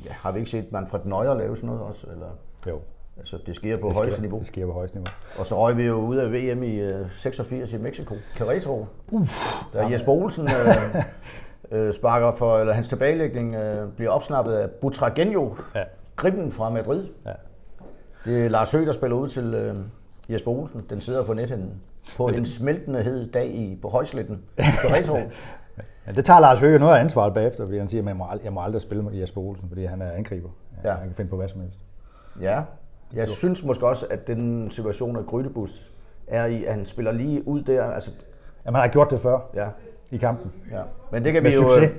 ja, 0.05 0.11
har 0.11 0.31
vi 0.31 0.39
ikke 0.39 0.51
set 0.51 0.71
Manfred 0.71 0.99
Neuer 1.05 1.33
lave 1.33 1.55
sådan 1.55 1.67
noget 1.67 1.81
også? 1.83 2.07
Eller, 2.11 2.27
Jo, 2.67 2.79
altså, 3.19 3.37
det 3.45 3.55
sker 3.55 3.77
på 3.77 3.87
det 3.87 3.95
højeste 3.95 4.13
sker, 4.15 4.21
niveau. 4.21 4.39
det 4.39 4.47
sker 4.47 4.65
på 4.65 4.71
højeste 4.71 4.97
niveau. 4.97 5.07
Og 5.39 5.45
så 5.45 5.61
røg 5.61 5.77
vi 5.77 5.83
jo 5.85 5.93
ud 5.95 6.17
af 6.17 6.31
VM 6.31 6.63
i 6.63 6.75
øh, 6.79 7.05
86 7.15 7.73
i 7.73 7.77
Mexico. 7.77 8.15
Querétaro. 8.35 8.85
Der 9.73 9.89
Jesper 9.89 10.11
Olsen 10.11 10.47
øh, 10.47 11.01
øh, 11.87 11.93
sparker 11.93 12.31
for, 12.31 12.57
eller 12.57 12.73
hans 12.73 12.87
tilbagelægning 12.87 13.55
øh, 13.55 13.89
bliver 13.91 14.11
opsnappet 14.11 14.53
af 14.53 14.69
Butragenio, 14.69 15.55
Ja. 15.75 15.83
gribben 16.15 16.51
fra 16.51 16.69
Madrid. 16.69 17.07
Ja. 17.25 17.31
Det 18.25 18.45
er 18.45 18.49
Lars 18.49 18.71
Høgh, 18.71 18.87
der 18.87 18.93
spiller 18.93 19.17
ud 19.17 19.27
til 19.29 19.53
øh, 19.53 19.75
Jesper 20.29 20.51
Olsen. 20.51 20.85
Den 20.89 21.01
sidder 21.01 21.23
på 21.23 21.33
nethinden. 21.33 21.71
På 22.17 22.27
en 22.27 22.45
smeltende 22.45 23.03
hed 23.03 23.31
dag 23.31 23.47
i, 23.47 23.79
på 23.81 23.89
højsletten. 23.89 24.41
Querétaro. 24.59 25.19
Ja, 26.07 26.11
det 26.11 26.25
tager 26.25 26.39
Lars 26.39 26.59
Høgh 26.59 26.79
noget 26.79 26.95
af 26.95 26.99
ansvaret 26.99 27.33
bagefter, 27.33 27.65
fordi 27.65 27.77
han 27.77 27.89
siger, 27.89 28.01
at 28.03 28.07
jeg 28.07 28.15
må, 28.15 28.23
ald- 28.23 28.43
jeg 28.43 28.53
må 28.53 28.59
aldrig 28.61 28.81
spille 28.81 29.03
med 29.03 29.13
Jesper 29.13 29.41
Olsen, 29.41 29.69
fordi 29.69 29.85
han 29.85 30.01
er 30.01 30.11
angriber. 30.11 30.49
Ja. 30.83 30.89
Ja. 30.89 30.95
Han 30.95 31.07
kan 31.07 31.15
finde 31.15 31.29
på 31.29 31.35
hvad 31.35 31.49
som 31.49 31.61
helst. 31.61 31.79
Ja, 32.41 32.61
jeg 33.13 33.27
synes 33.27 33.63
måske 33.63 33.87
også, 33.87 34.05
at 34.09 34.27
den 34.27 34.71
situation, 34.71 35.17
at 35.17 35.25
Grydebus 35.25 35.91
er 36.27 36.45
i, 36.45 36.65
at 36.65 36.73
han 36.73 36.85
spiller 36.85 37.11
lige 37.11 37.47
ud 37.47 37.61
der. 37.61 37.83
Altså, 37.83 38.11
Jamen, 38.65 38.75
han 38.75 38.81
har 38.83 38.93
gjort 38.93 39.09
det 39.09 39.19
før 39.19 39.39
ja, 39.55 39.67
i 40.11 40.17
kampen. 40.17 40.51
ja. 40.71 40.81
Men 41.11 41.23
det 41.25 41.33
kan 41.33 41.43
Med 41.43 41.51
vi 41.51 41.55
jo... 41.57 41.61
succes. 41.69 41.89
øh, 41.89 41.95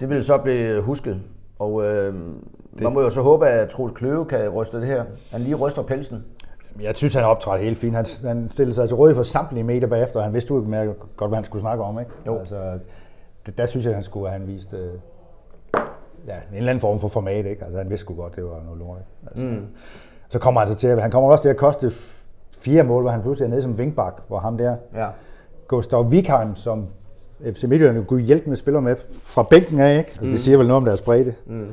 Det 0.00 0.08
vil 0.08 0.24
så 0.24 0.38
blive 0.38 0.80
husket. 0.82 1.20
Og 1.58 1.84
øh, 1.84 2.14
man 2.82 2.92
må 2.92 3.00
jo 3.00 3.10
så 3.10 3.20
håbe, 3.22 3.46
at 3.46 3.68
Troels 3.68 3.92
Kløve 3.94 4.24
kan 4.24 4.48
ryste 4.48 4.80
det 4.80 4.86
her. 4.86 5.04
Han 5.32 5.40
lige 5.40 5.54
ryster 5.54 5.82
pelsen. 5.82 6.24
Jeg 6.80 6.96
synes, 6.96 7.14
han 7.14 7.24
optrådte 7.24 7.64
helt 7.64 7.78
fint. 7.78 7.94
Han, 7.94 8.06
han 8.24 8.48
stillede 8.52 8.74
sig 8.74 8.88
til 8.88 8.96
rådighed 8.96 9.16
for 9.16 9.22
samtlige 9.22 9.64
medier 9.64 9.88
bagefter, 9.88 10.18
og 10.18 10.24
han 10.24 10.34
vidste 10.34 10.54
udmærket 10.54 10.94
godt, 11.16 11.30
hvad 11.30 11.36
han 11.36 11.44
skulle 11.44 11.60
snakke 11.62 11.84
om. 11.84 11.98
Ikke? 11.98 12.10
Jo. 12.26 12.38
Altså, 12.38 12.78
det, 13.46 13.58
der 13.58 13.66
synes 13.66 13.86
jeg, 13.86 13.94
han 13.94 14.04
skulle 14.04 14.28
have 14.28 14.38
han 14.40 14.48
vist 14.48 14.72
øh, 14.72 14.88
ja, 16.26 16.34
en 16.50 16.56
eller 16.56 16.70
anden 16.70 16.80
form 16.80 17.00
for 17.00 17.08
format. 17.08 17.46
Ikke? 17.46 17.64
Altså, 17.64 17.78
han 17.78 17.90
vidste 17.90 18.06
godt, 18.06 18.36
det 18.36 18.44
var 18.44 18.62
noget 18.64 18.78
lort. 18.78 18.98
Ikke? 18.98 19.30
Altså, 19.30 19.44
mm. 19.44 19.66
Så 20.28 20.38
kommer 20.38 20.60
han, 20.60 20.68
så 20.68 20.74
til, 20.74 20.86
at- 20.88 21.02
han 21.02 21.10
kommer 21.10 21.30
også 21.30 21.42
til 21.42 21.48
at 21.48 21.56
koste 21.56 21.92
fire 22.58 22.82
mål, 22.82 23.02
hvor 23.02 23.10
han 23.10 23.22
pludselig 23.22 23.46
er 23.46 23.50
nede 23.50 23.62
som 23.62 23.78
vingbak, 23.78 24.14
hvor 24.28 24.38
ham 24.38 24.58
der, 24.58 24.76
Ja. 24.94 25.06
Gustav 25.68 26.02
Wikheim, 26.06 26.56
som 26.56 26.86
FC 27.54 27.62
Midtjylland 27.64 28.06
kunne 28.06 28.22
hjælpe 28.22 28.48
med 28.48 28.56
spiller 28.56 28.80
med 28.80 28.96
fra 29.24 29.42
bænken 29.42 29.80
af, 29.80 29.98
ikke? 29.98 30.10
Altså, 30.10 30.24
mm. 30.24 30.30
Det 30.30 30.40
siger 30.40 30.58
vel 30.58 30.66
noget 30.66 30.76
om 30.76 30.84
deres 30.84 31.00
bredde. 31.00 31.34
Mm. 31.46 31.68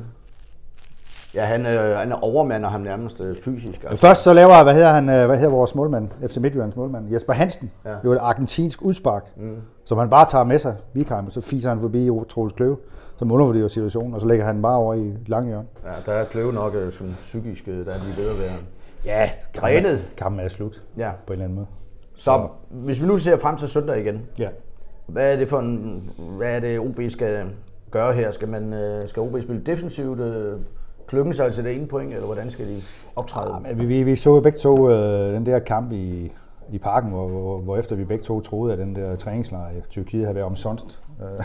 Ja, 1.34 1.44
han, 1.44 1.66
øh, 1.66 1.96
han 1.96 2.12
overmander 2.12 2.68
ham 2.68 2.80
nærmest 2.80 3.20
øh, 3.20 3.36
fysisk. 3.44 3.84
Men 3.88 3.96
først 3.98 4.22
så 4.22 4.32
laver, 4.32 4.62
hvad 4.62 4.74
hedder 4.74 4.90
han, 4.92 5.08
øh, 5.08 5.26
hvad 5.26 5.36
hedder 5.36 5.50
vores 5.50 5.74
målmand, 5.74 6.08
FC 6.28 6.36
Midtjyllands 6.36 6.76
målmand, 6.76 7.12
Jesper 7.12 7.32
Hansen, 7.32 7.70
Ja. 7.84 7.90
jo 8.04 8.12
et 8.12 8.18
argentinsk 8.20 8.82
udspark, 8.82 9.24
mm. 9.36 9.56
som 9.84 9.98
han 9.98 10.10
bare 10.10 10.26
tager 10.30 10.44
med 10.44 10.58
sig, 10.58 10.74
Wikheim, 10.96 11.26
og 11.26 11.32
så 11.32 11.40
fiser 11.40 11.68
han 11.68 11.80
forbi 11.80 12.10
Troels 12.28 12.52
Kløve, 12.52 12.76
som 13.18 13.32
undervurderer 13.32 13.68
situationen, 13.68 14.14
og 14.14 14.20
så 14.20 14.26
lægger 14.26 14.44
han 14.44 14.62
bare 14.62 14.76
over 14.76 14.94
i 14.94 15.12
langhjørnet. 15.26 15.66
Ja, 15.84 16.12
der 16.12 16.18
er 16.18 16.24
Kløve 16.24 16.52
nok 16.52 16.74
øh, 16.74 16.92
sådan 16.92 17.14
psykisk, 17.20 17.68
øh, 17.68 17.86
der 17.86 17.92
er 17.94 17.98
lige 18.04 18.16
ved 18.16 18.30
at 18.30 18.38
være. 18.38 18.56
Ja, 19.04 19.30
Trænet. 19.54 20.02
kampen 20.16 20.40
er 20.40 20.48
slut, 20.48 20.80
Ja. 20.96 21.10
på 21.26 21.32
en 21.32 21.32
eller 21.32 21.44
anden 21.44 21.54
måde. 21.56 21.66
Så 22.16 22.48
hvis 22.70 23.02
vi 23.02 23.06
nu 23.06 23.18
ser 23.18 23.38
frem 23.38 23.56
til 23.56 23.68
søndag 23.68 24.00
igen, 24.00 24.22
Ja. 24.38 24.48
hvad 25.06 25.32
er 25.32 25.36
det 25.36 25.48
for 25.48 25.58
en, 25.58 26.10
hvad 26.36 26.56
er 26.56 26.60
det 26.60 26.78
OB 26.78 27.00
skal 27.08 27.46
gøre 27.90 28.12
her? 28.12 28.30
Skal, 28.30 28.48
man, 28.48 28.72
øh, 28.72 29.08
skal 29.08 29.22
OB 29.22 29.42
spille 29.42 29.62
defensivt, 29.66 30.18
klynge 31.06 31.34
sig 31.34 31.52
til 31.52 31.64
det 31.64 31.76
ene 31.76 31.86
point, 31.86 32.12
eller 32.12 32.26
hvordan 32.26 32.50
skal 32.50 32.66
de 32.68 32.82
optræde? 33.16 33.54
Ja, 33.54 33.58
men 33.74 33.78
vi, 33.78 33.86
vi, 33.86 34.02
vi 34.02 34.16
så 34.16 34.34
jo 34.34 34.40
begge 34.40 34.58
to 34.58 34.90
øh, 34.90 35.34
den 35.34 35.46
der 35.46 35.58
kamp 35.58 35.92
i, 35.92 36.32
i 36.72 36.78
parken, 36.78 37.10
hvor, 37.10 37.28
hvor, 37.28 37.58
hvor 37.58 37.76
efter 37.76 37.96
vi 37.96 38.04
begge 38.04 38.24
to 38.24 38.40
troede, 38.40 38.72
at 38.72 38.78
den 38.78 38.96
der 38.96 39.16
træningslejr 39.16 39.70
i 39.70 39.80
Tyrkiet 39.90 40.22
havde 40.24 40.34
været 40.34 40.46
omsonst. 40.46 41.00
Øh, 41.22 41.44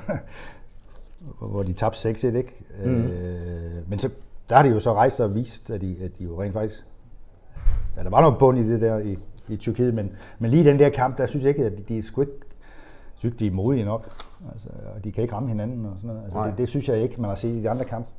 hvor 1.41 1.63
de 1.63 1.73
tabte 1.73 2.09
6-1, 2.09 2.25
ikke? 2.27 2.55
Mm. 2.85 3.03
Øh, 3.03 3.89
men 3.89 3.99
så, 3.99 4.09
der 4.49 4.55
har 4.55 4.63
de 4.63 4.69
jo 4.69 4.79
så 4.79 4.93
rejst 4.93 5.19
og 5.19 5.35
vist, 5.35 5.69
at 5.69 5.81
de, 5.81 5.95
at 6.01 6.11
de 6.19 6.23
jo 6.23 6.41
rent 6.41 6.53
faktisk... 6.53 6.85
Ja, 7.97 8.03
der 8.03 8.09
var 8.09 8.21
noget 8.21 8.37
bund 8.37 8.59
i 8.59 8.69
det 8.69 8.81
der 8.81 8.99
i, 8.99 9.17
i 9.47 9.57
Tyrkiet, 9.57 9.93
men, 9.93 10.11
men 10.39 10.51
lige 10.51 10.63
den 10.63 10.79
der 10.79 10.89
kamp, 10.89 11.17
der 11.17 11.27
synes 11.27 11.43
jeg 11.43 11.49
ikke, 11.49 11.65
at 11.65 11.77
de, 11.77 11.83
de 11.87 11.97
er 11.97 12.01
sgu 12.03 12.21
ikke 12.21 12.33
synes, 13.19 13.35
de 13.35 13.47
er 13.47 13.51
modige 13.51 13.85
nok. 13.85 14.09
Altså, 14.51 14.69
og 14.95 15.03
de 15.03 15.11
kan 15.11 15.21
ikke 15.21 15.35
ramme 15.35 15.49
hinanden 15.49 15.85
og 15.85 15.91
sådan 15.95 16.07
noget. 16.07 16.23
Altså, 16.23 16.37
Nej. 16.37 16.47
det, 16.47 16.57
det, 16.57 16.69
synes 16.69 16.89
jeg 16.89 17.01
ikke, 17.01 17.21
man 17.21 17.29
har 17.29 17.35
set 17.35 17.49
i 17.49 17.61
de 17.61 17.69
andre 17.69 17.85
kampe. 17.85 18.09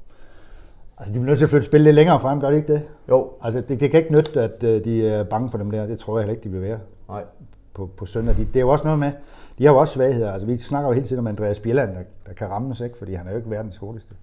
Altså, 0.98 1.12
de 1.12 1.18
bliver 1.18 1.26
nødt 1.26 1.38
til 1.38 1.44
at 1.44 1.50
flytte 1.50 1.66
spillet 1.66 1.84
lidt 1.84 1.94
længere 1.94 2.20
frem, 2.20 2.40
gør 2.40 2.50
det 2.50 2.56
ikke 2.56 2.72
det? 2.72 2.82
Jo, 3.08 3.30
Altså, 3.42 3.60
det, 3.60 3.80
det 3.80 3.90
kan 3.90 4.00
ikke 4.00 4.12
nytte, 4.12 4.40
at 4.40 4.62
øh, 4.62 4.84
de 4.84 5.08
er 5.08 5.24
bange 5.24 5.50
for 5.50 5.58
dem 5.58 5.70
der. 5.70 5.86
Det 5.86 5.98
tror 5.98 6.18
jeg 6.18 6.22
heller 6.22 6.34
ikke, 6.34 6.44
de 6.44 6.52
vil 6.52 6.62
være 6.62 6.78
nej. 7.08 7.24
på, 7.74 7.90
på 7.96 8.06
søndag. 8.06 8.36
De, 8.36 8.44
det 8.44 8.56
er 8.56 8.60
jo 8.60 8.68
også 8.68 8.84
noget 8.84 8.98
med, 8.98 9.12
de 9.60 9.66
har 9.66 9.72
jo 9.72 9.78
også 9.78 9.94
svagheder. 9.94 10.32
Altså, 10.32 10.46
vi 10.46 10.58
snakker 10.58 10.88
jo 10.88 10.94
hele 10.94 11.06
tiden 11.06 11.18
om 11.18 11.26
Andreas 11.26 11.60
Bjelland, 11.60 11.94
der, 11.94 12.02
der 12.26 12.32
kan 12.32 12.50
rammes, 12.50 12.80
ikke? 12.80 12.98
fordi 12.98 13.14
han 13.14 13.26
er 13.26 13.30
jo 13.30 13.36
ikke 13.36 13.50
verdens 13.50 13.76
hurtigste. 13.76 14.14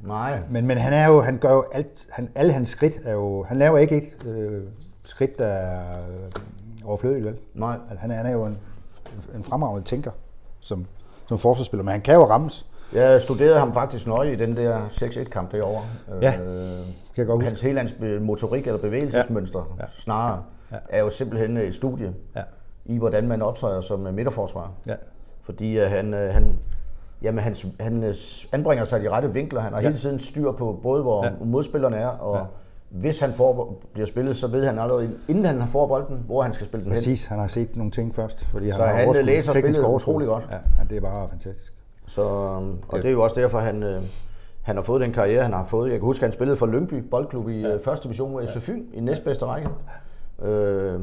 Nej. 0.00 0.38
Men, 0.50 0.66
men 0.66 0.78
han 0.78 0.92
er 0.92 1.06
jo, 1.06 1.20
han 1.20 1.38
gør 1.38 1.52
jo 1.52 1.64
alt, 1.72 2.06
han, 2.10 2.28
alle 2.34 2.52
hans 2.52 2.68
skridt 2.68 3.00
er 3.04 3.12
jo, 3.12 3.42
han 3.48 3.56
laver 3.56 3.78
ikke 3.78 3.96
et 3.96 4.26
øh, 4.26 4.62
skridt, 5.04 5.38
der 5.38 5.44
er 5.46 5.98
øh, 6.08 6.30
overflødigt, 6.84 7.24
vel? 7.24 7.36
Nej. 7.54 7.76
Altså, 7.90 8.00
han, 8.00 8.10
er, 8.10 8.14
han 8.14 8.26
er 8.26 8.30
jo 8.30 8.44
en, 8.46 8.58
en 9.34 9.44
fremragende 9.44 9.86
tænker 9.88 10.10
som, 10.60 10.86
som 11.28 11.38
forsvarsspiller, 11.38 11.84
men 11.84 11.92
han 11.92 12.00
kan 12.00 12.14
jo 12.14 12.24
rammes. 12.30 12.66
Jeg 12.92 13.22
studerede 13.22 13.58
ham 13.58 13.72
faktisk 13.72 14.06
nøje 14.06 14.32
i 14.32 14.36
den 14.36 14.56
der 14.56 14.88
6-1-kamp 14.88 15.52
derovre. 15.52 15.82
Ja, 16.22 16.38
Øh, 16.40 16.54
kan 17.14 17.16
jeg 17.16 17.26
godt 17.26 17.36
huske. 17.36 17.46
hans 17.48 17.60
hele 17.62 17.78
hans 17.78 17.94
motorik 18.20 18.66
eller 18.66 18.80
bevægelsesmønster 18.80 19.74
ja. 19.78 19.82
Ja. 19.82 19.88
snarere 19.98 20.42
Ja. 20.72 20.76
er 20.88 21.00
jo 21.00 21.10
simpelthen 21.10 21.56
et 21.56 21.74
studie 21.74 22.14
Ja, 22.36 22.42
i, 22.88 22.98
hvordan 22.98 23.28
man 23.28 23.42
optræder 23.42 23.80
som 23.80 24.06
øh, 24.06 24.14
midterforsvar. 24.14 24.70
ja. 24.86 24.94
Fordi 25.42 25.78
øh, 25.78 25.90
han, 25.90 26.14
øh, 26.14 26.34
han, 26.34 26.58
jamen, 27.22 27.44
han, 27.44 27.54
han 27.80 28.04
øh, 28.04 28.14
anbringer 28.52 28.84
sig 28.84 29.00
i 29.00 29.04
de 29.04 29.10
rette 29.10 29.32
vinkler. 29.32 29.60
Han 29.60 29.72
har 29.72 29.80
ja. 29.80 29.88
hele 29.88 29.98
tiden 29.98 30.18
styr 30.18 30.52
på 30.52 30.80
både, 30.82 31.02
hvor 31.02 31.24
ja. 31.24 31.30
Modspillerne 31.44 31.96
er, 31.96 32.08
og 32.08 32.36
ja. 32.36 32.42
Hvis 32.90 33.20
han 33.20 33.32
får, 33.32 33.82
bliver 33.92 34.06
spillet, 34.06 34.36
så 34.36 34.46
ved 34.46 34.66
han 34.66 34.78
allerede, 34.78 35.10
inden 35.28 35.44
han 35.44 35.68
får 35.68 35.86
bolden, 35.86 36.22
hvor 36.26 36.42
han 36.42 36.52
skal 36.52 36.66
spille 36.66 36.84
den 36.84 36.92
hen. 36.92 36.96
Præcis, 36.96 37.24
han 37.26 37.38
har 37.38 37.48
set 37.48 37.76
nogle 37.76 37.90
ting 37.92 38.14
først, 38.14 38.44
fordi 38.46 38.70
Så 38.70 38.82
han 38.82 38.96
han 38.96 39.06
overskud, 39.06 39.24
læser 39.24 39.52
spillet 39.52 39.84
overskud. 39.84 40.12
utrolig 40.12 40.28
godt. 40.28 40.48
Ja, 40.50 40.84
det 40.90 40.96
er 40.96 41.00
bare 41.00 41.28
fantastisk. 41.28 41.74
Så, 42.06 42.22
øhm, 42.22 42.78
og 42.88 42.98
det 42.98 43.04
er 43.04 43.12
jo 43.12 43.22
også 43.22 43.40
derfor, 43.40 43.58
han, 43.58 43.82
øh, 43.82 44.02
han 44.62 44.76
har 44.76 44.82
fået 44.82 45.00
den 45.00 45.12
karriere, 45.12 45.42
han 45.42 45.52
har 45.52 45.64
fået. 45.64 45.90
Jeg 45.90 45.98
kan 45.98 46.04
huske, 46.04 46.22
at 46.22 46.26
han 46.26 46.32
spillede 46.32 46.56
for 46.56 46.66
Lyngby 46.66 46.94
Boldklub 46.94 47.48
i 47.48 47.60
ja. 47.60 47.76
første 47.84 48.04
division 48.04 48.36
med 48.36 48.48
FC 48.48 48.62
Fyn 48.62 48.82
i 48.92 49.00
næstbedste 49.00 49.46
række. 49.46 49.68
Øh, 50.42 51.00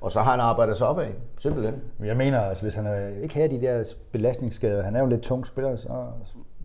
og 0.00 0.10
så 0.10 0.20
har 0.20 0.30
han 0.30 0.40
arbejdet 0.40 0.76
sig 0.76 0.86
opad, 0.86 1.06
simpelthen. 1.38 1.74
Jeg 2.04 2.16
mener, 2.16 2.40
altså, 2.40 2.62
hvis 2.62 2.74
han 2.74 3.12
ikke 3.22 3.34
havde 3.34 3.48
de 3.48 3.60
der 3.60 3.84
belastningsskader, 4.12 4.82
han 4.82 4.94
er 4.94 4.98
jo 4.98 5.04
en 5.04 5.10
lidt 5.10 5.22
tung 5.22 5.46
spiller, 5.46 5.76
så, 5.76 5.88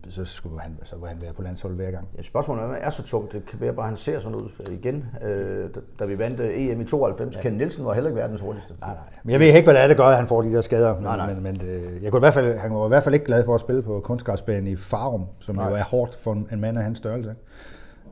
så, 0.08 0.24
skulle 0.24 0.60
han, 0.60 0.78
så 0.82 0.96
han 1.06 1.22
være 1.22 1.32
på 1.32 1.42
landsholdet 1.42 1.78
hver 1.78 1.90
gang. 1.90 2.08
Ja, 2.16 2.22
spørgsmålet 2.22 2.64
er, 2.64 2.68
han 2.68 2.76
er 2.82 2.90
så 2.90 3.02
tungt. 3.02 3.32
Det 3.32 3.46
kan 3.46 3.60
være 3.60 3.72
bare, 3.72 3.84
at 3.84 3.88
han 3.88 3.96
ser 3.96 4.18
sådan 4.18 4.34
ud 4.34 4.48
igen. 4.70 5.04
Øh, 5.22 5.70
da, 5.98 6.04
vi 6.04 6.18
vandt 6.18 6.40
øh, 6.40 6.60
EM 6.60 6.80
i 6.80 6.84
92, 6.84 7.34
ja. 7.36 7.40
Ken 7.40 7.52
Nielsen 7.52 7.84
var 7.84 7.94
heller 7.94 8.10
ikke 8.10 8.20
verdens 8.20 8.40
hurtigste. 8.40 8.74
Nej, 8.80 8.94
nej. 8.94 9.02
Men 9.24 9.32
jeg 9.32 9.40
ved 9.40 9.46
ikke, 9.46 9.62
hvad 9.62 9.74
det 9.74 9.82
er, 9.82 9.86
der 9.86 9.94
gør, 9.94 10.04
at 10.04 10.16
han 10.16 10.28
får 10.28 10.42
de 10.42 10.52
der 10.52 10.60
skader. 10.60 11.00
Nej, 11.00 11.16
nej. 11.16 11.34
Men, 11.34 11.42
men 11.42 11.60
øh, 11.62 12.02
jeg 12.02 12.10
kunne 12.10 12.18
i 12.18 12.24
hvert 12.26 12.34
fald, 12.34 12.58
han 12.58 12.74
var 12.74 12.84
i 12.84 12.88
hvert 12.88 13.04
fald 13.04 13.14
ikke 13.14 13.26
glad 13.26 13.44
for 13.44 13.54
at 13.54 13.60
spille 13.60 13.82
på 13.82 14.00
kunstgræsbanen 14.00 14.66
i 14.66 14.76
Farum, 14.76 15.26
som 15.40 15.56
nej. 15.56 15.68
jo 15.68 15.74
er 15.74 15.82
hårdt 15.82 16.14
for 16.14 16.32
en 16.32 16.60
mand 16.60 16.78
af 16.78 16.84
hans 16.84 16.98
størrelse. 16.98 17.34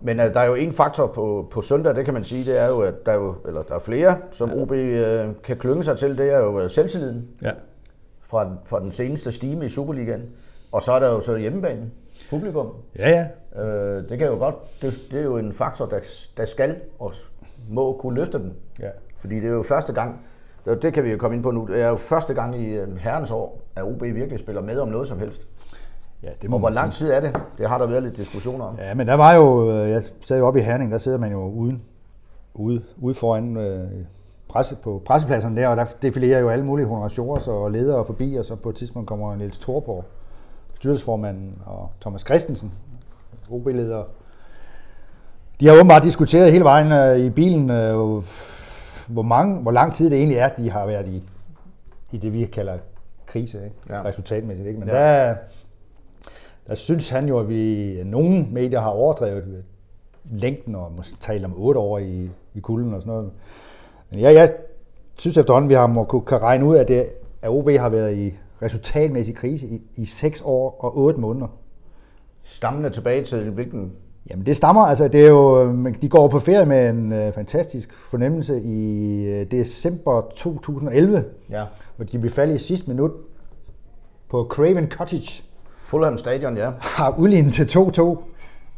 Men 0.05 0.21
øh, 0.21 0.35
der 0.35 0.41
er 0.41 0.45
jo 0.47 0.55
en 0.55 0.73
faktor 0.73 1.07
på, 1.07 1.49
på 1.51 1.61
søndag, 1.61 1.95
det 1.97 2.05
kan 2.05 2.15
man 2.15 2.25
sige, 2.25 2.45
det 2.45 2.61
er 2.61 2.69
jo, 2.69 2.81
at 2.81 3.07
der 3.07 3.13
er, 3.13 3.17
jo, 3.17 3.35
eller 3.47 3.63
der 3.63 3.75
er 3.75 3.79
flere, 3.79 4.17
som 4.31 4.51
ja. 4.51 4.63
OB 4.63 4.73
øh, 4.73 5.29
kan 5.45 5.57
klynge 5.57 5.85
sig 5.85 5.99
til. 5.99 6.19
Det 6.19 6.35
er 6.35 6.39
jo 6.39 6.61
øh, 6.61 6.71
selvtilliden 6.71 7.29
Ja. 7.43 7.51
fra, 8.31 8.51
fra 8.65 8.81
den 8.81 8.93
seneste 8.93 9.33
stime 9.33 9.67
i 9.67 9.69
Superligaen. 9.69 10.23
Og 10.73 10.83
så 10.83 10.93
er 10.93 10.99
der 11.01 11.09
jo 11.13 11.21
så 11.21 11.37
hjemmebanen, 11.37 11.93
publikum. 12.31 12.69
Ja, 12.99 13.11
ja. 13.11 13.63
Øh, 13.63 14.09
det 14.09 14.19
kan 14.19 14.27
jo 14.27 14.35
godt, 14.35 14.55
det, 14.83 14.95
det 15.11 15.19
er 15.21 15.25
jo 15.25 15.37
en 15.37 15.53
faktor, 15.53 15.87
der, 15.87 15.99
der 16.37 16.45
skal 16.47 16.77
og 16.99 17.13
må 17.71 17.93
kunne 17.93 18.15
løfte 18.21 18.39
dem. 18.39 18.53
Ja. 18.81 18.89
Fordi 19.19 19.35
det 19.35 19.45
er 19.49 19.53
jo 19.53 19.63
første 19.63 19.93
gang, 19.93 20.21
Det, 20.83 20.95
kan 20.95 21.05
vi 21.05 21.11
jo 21.11 21.17
komme 21.19 21.35
ind 21.37 21.43
på 21.43 21.51
nu. 21.51 21.67
Det 21.67 21.81
er 21.83 21.89
jo 21.89 21.97
første 21.97 22.35
gang 22.35 22.61
i 22.61 22.79
herrens 22.99 23.31
år, 23.31 23.61
at 23.77 23.83
OB 23.83 24.03
virkelig 24.03 24.39
spiller 24.39 24.63
med 24.63 24.79
om 24.79 24.89
noget 24.89 25.09
som 25.09 25.19
helst. 25.19 25.47
Ja, 26.23 26.29
det 26.43 26.51
Og 26.51 26.59
hvor 26.59 26.71
lang 26.71 26.93
tid 26.93 27.13
er 27.13 27.21
det? 27.21 27.37
Det 27.59 27.69
har 27.69 27.79
der 27.79 27.87
været 27.87 28.03
lidt 28.03 28.17
diskussioner 28.17 28.65
om. 28.65 28.79
Ja, 28.79 28.95
men 28.95 29.07
der 29.07 29.15
var 29.15 29.35
jo, 29.35 29.71
øh, 29.71 29.91
jeg 29.91 30.03
sad 30.21 30.39
jo 30.39 30.47
oppe 30.47 30.61
i 30.61 30.63
Herning, 30.63 30.93
der 30.93 30.99
sidder 30.99 31.19
man 31.19 31.33
jo 31.33 31.49
uden, 31.49 31.83
ude, 32.55 32.83
ude 32.97 33.15
foran 33.15 33.57
øh, 33.57 33.89
presse, 34.49 34.77
på 34.83 35.03
pressepladserne 35.07 35.61
der, 35.61 35.69
og 35.69 35.77
der 35.77 35.85
defilerer 36.03 36.41
jo 36.41 36.49
alle 36.49 36.65
mulige 36.65 36.87
honorationer 36.87 37.49
og 37.49 37.71
ledere 37.71 38.05
forbi, 38.07 38.35
og 38.35 38.45
så 38.45 38.57
på 38.57 38.69
et 38.69 38.77
tidspunkt 38.77 39.09
kommer 39.09 39.37
Niels 39.37 39.59
Thorborg, 39.59 40.05
styrelsesformanden, 40.75 41.59
og 41.67 41.91
Thomas 42.01 42.21
Christensen, 42.21 42.73
OB-leder. 43.51 44.05
De 45.61 45.67
har 45.67 45.75
åbenbart 45.75 46.03
diskuteret 46.03 46.53
hele 46.53 46.65
vejen 46.65 46.93
øh, 46.93 47.27
i 47.27 47.31
bilen, 47.31 47.71
øh, 47.71 47.95
hvor, 49.09 49.23
mange, 49.23 49.63
hvor 49.63 49.71
lang 49.71 49.95
tid 49.95 50.11
det 50.11 50.19
egentlig 50.19 50.39
er, 50.39 50.49
de 50.49 50.71
har 50.71 50.87
været 50.87 51.09
i, 51.09 51.23
i 52.13 52.17
det, 52.17 52.33
vi 52.33 52.45
kalder 52.45 52.79
krise, 53.27 53.65
ikke? 53.65 53.77
Ja. 53.89 54.05
Resultatmæssigt. 54.05 54.69
Ikke? 54.69 54.81
Men 54.81 54.89
ja. 54.89 54.95
der, 54.95 55.35
der 56.67 56.75
synes 56.75 57.09
han 57.09 57.29
jo, 57.29 57.39
at 57.39 57.49
vi, 57.49 57.95
nogle 58.05 58.47
medier 58.51 58.81
har 58.81 58.91
overdrevet 58.91 59.65
længden 60.31 60.75
og 60.75 60.93
måske 60.97 61.17
talt 61.21 61.45
om 61.45 61.55
otte 61.57 61.81
år 61.81 61.99
i, 61.99 62.31
i 62.55 62.61
kulden 62.61 62.95
og 62.95 63.01
sådan 63.01 63.13
noget. 63.15 63.31
Men 64.11 64.21
jeg, 64.21 64.35
jeg 64.35 64.55
synes 65.19 65.37
efterhånden, 65.37 65.69
vi 65.69 65.75
har 65.75 65.87
må 65.87 66.05
kunne 66.05 66.23
kan 66.23 66.43
regne 66.43 66.65
ud, 66.67 66.77
at, 66.77 66.89
det, 66.89 67.07
at 67.43 67.51
OB 67.51 67.71
har 67.71 67.89
været 67.89 68.17
i 68.17 68.35
resultatmæssig 68.63 69.35
krise 69.35 69.67
i, 69.67 69.83
i 69.97 70.05
6 70.05 70.43
år 70.45 70.77
og 70.81 70.99
8 70.99 71.21
måneder. 71.21 71.47
Stammende 72.43 72.91
tilbage 72.91 73.25
til 73.25 73.51
hvilken... 73.51 73.93
Jamen 74.31 74.47
det 74.47 74.57
stammer, 74.57 74.83
altså 74.83 75.09
det 75.09 75.25
er 75.25 75.29
jo, 75.29 75.73
de 76.03 76.09
går 76.09 76.29
på 76.29 76.39
ferie 76.39 76.67
med 76.67 76.91
en 76.91 77.13
øh, 77.13 77.33
fantastisk 77.33 77.95
fornemmelse 78.11 78.61
i 78.63 79.15
øh, 79.25 79.51
december 79.51 80.21
2011, 80.35 81.25
Ja. 81.51 81.65
hvor 81.97 82.05
de 82.05 82.19
blev 82.19 82.31
faldet 82.33 82.55
i 82.55 82.59
sidste 82.59 82.91
minut 82.91 83.11
på 84.29 84.47
Craven 84.51 84.91
Cottage, 84.91 85.45
Fulham 85.93 86.19
Stadion, 86.19 86.57
ja. 86.57 86.71
har 86.99 87.15
udlignet 87.19 87.55
til 87.55 87.65
2-2 87.79 88.19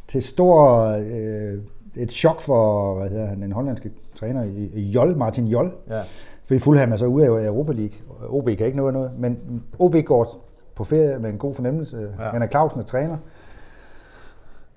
til 0.08 0.22
stor 0.22 0.84
øh, 0.88 1.58
et 1.96 2.12
chok 2.12 2.40
for 2.40 2.94
hvad 2.94 3.08
hedder 3.10 3.26
han, 3.26 3.42
den 3.42 3.52
hollandske 3.52 3.90
træner 4.18 4.44
Jol, 4.74 5.16
Martin 5.16 5.46
Jol. 5.46 5.72
ja. 5.90 6.00
Fordi 6.46 6.58
Fulham 6.58 6.92
er 6.92 6.96
så 6.96 7.06
ude 7.06 7.26
af 7.26 7.46
Europa 7.46 7.72
League. 7.72 7.96
OB 8.28 8.44
kan 8.44 8.66
ikke 8.66 8.78
nå 8.78 8.90
noget, 8.90 9.10
men 9.18 9.62
OB 9.78 9.96
går 10.04 10.44
på 10.74 10.84
ferie 10.84 11.18
med 11.18 11.30
en 11.30 11.38
god 11.38 11.54
fornemmelse. 11.54 12.08
Ja. 12.20 12.30
Henrik 12.32 12.50
Clausen 12.50 12.80
er 12.80 12.84
træner. 12.84 13.16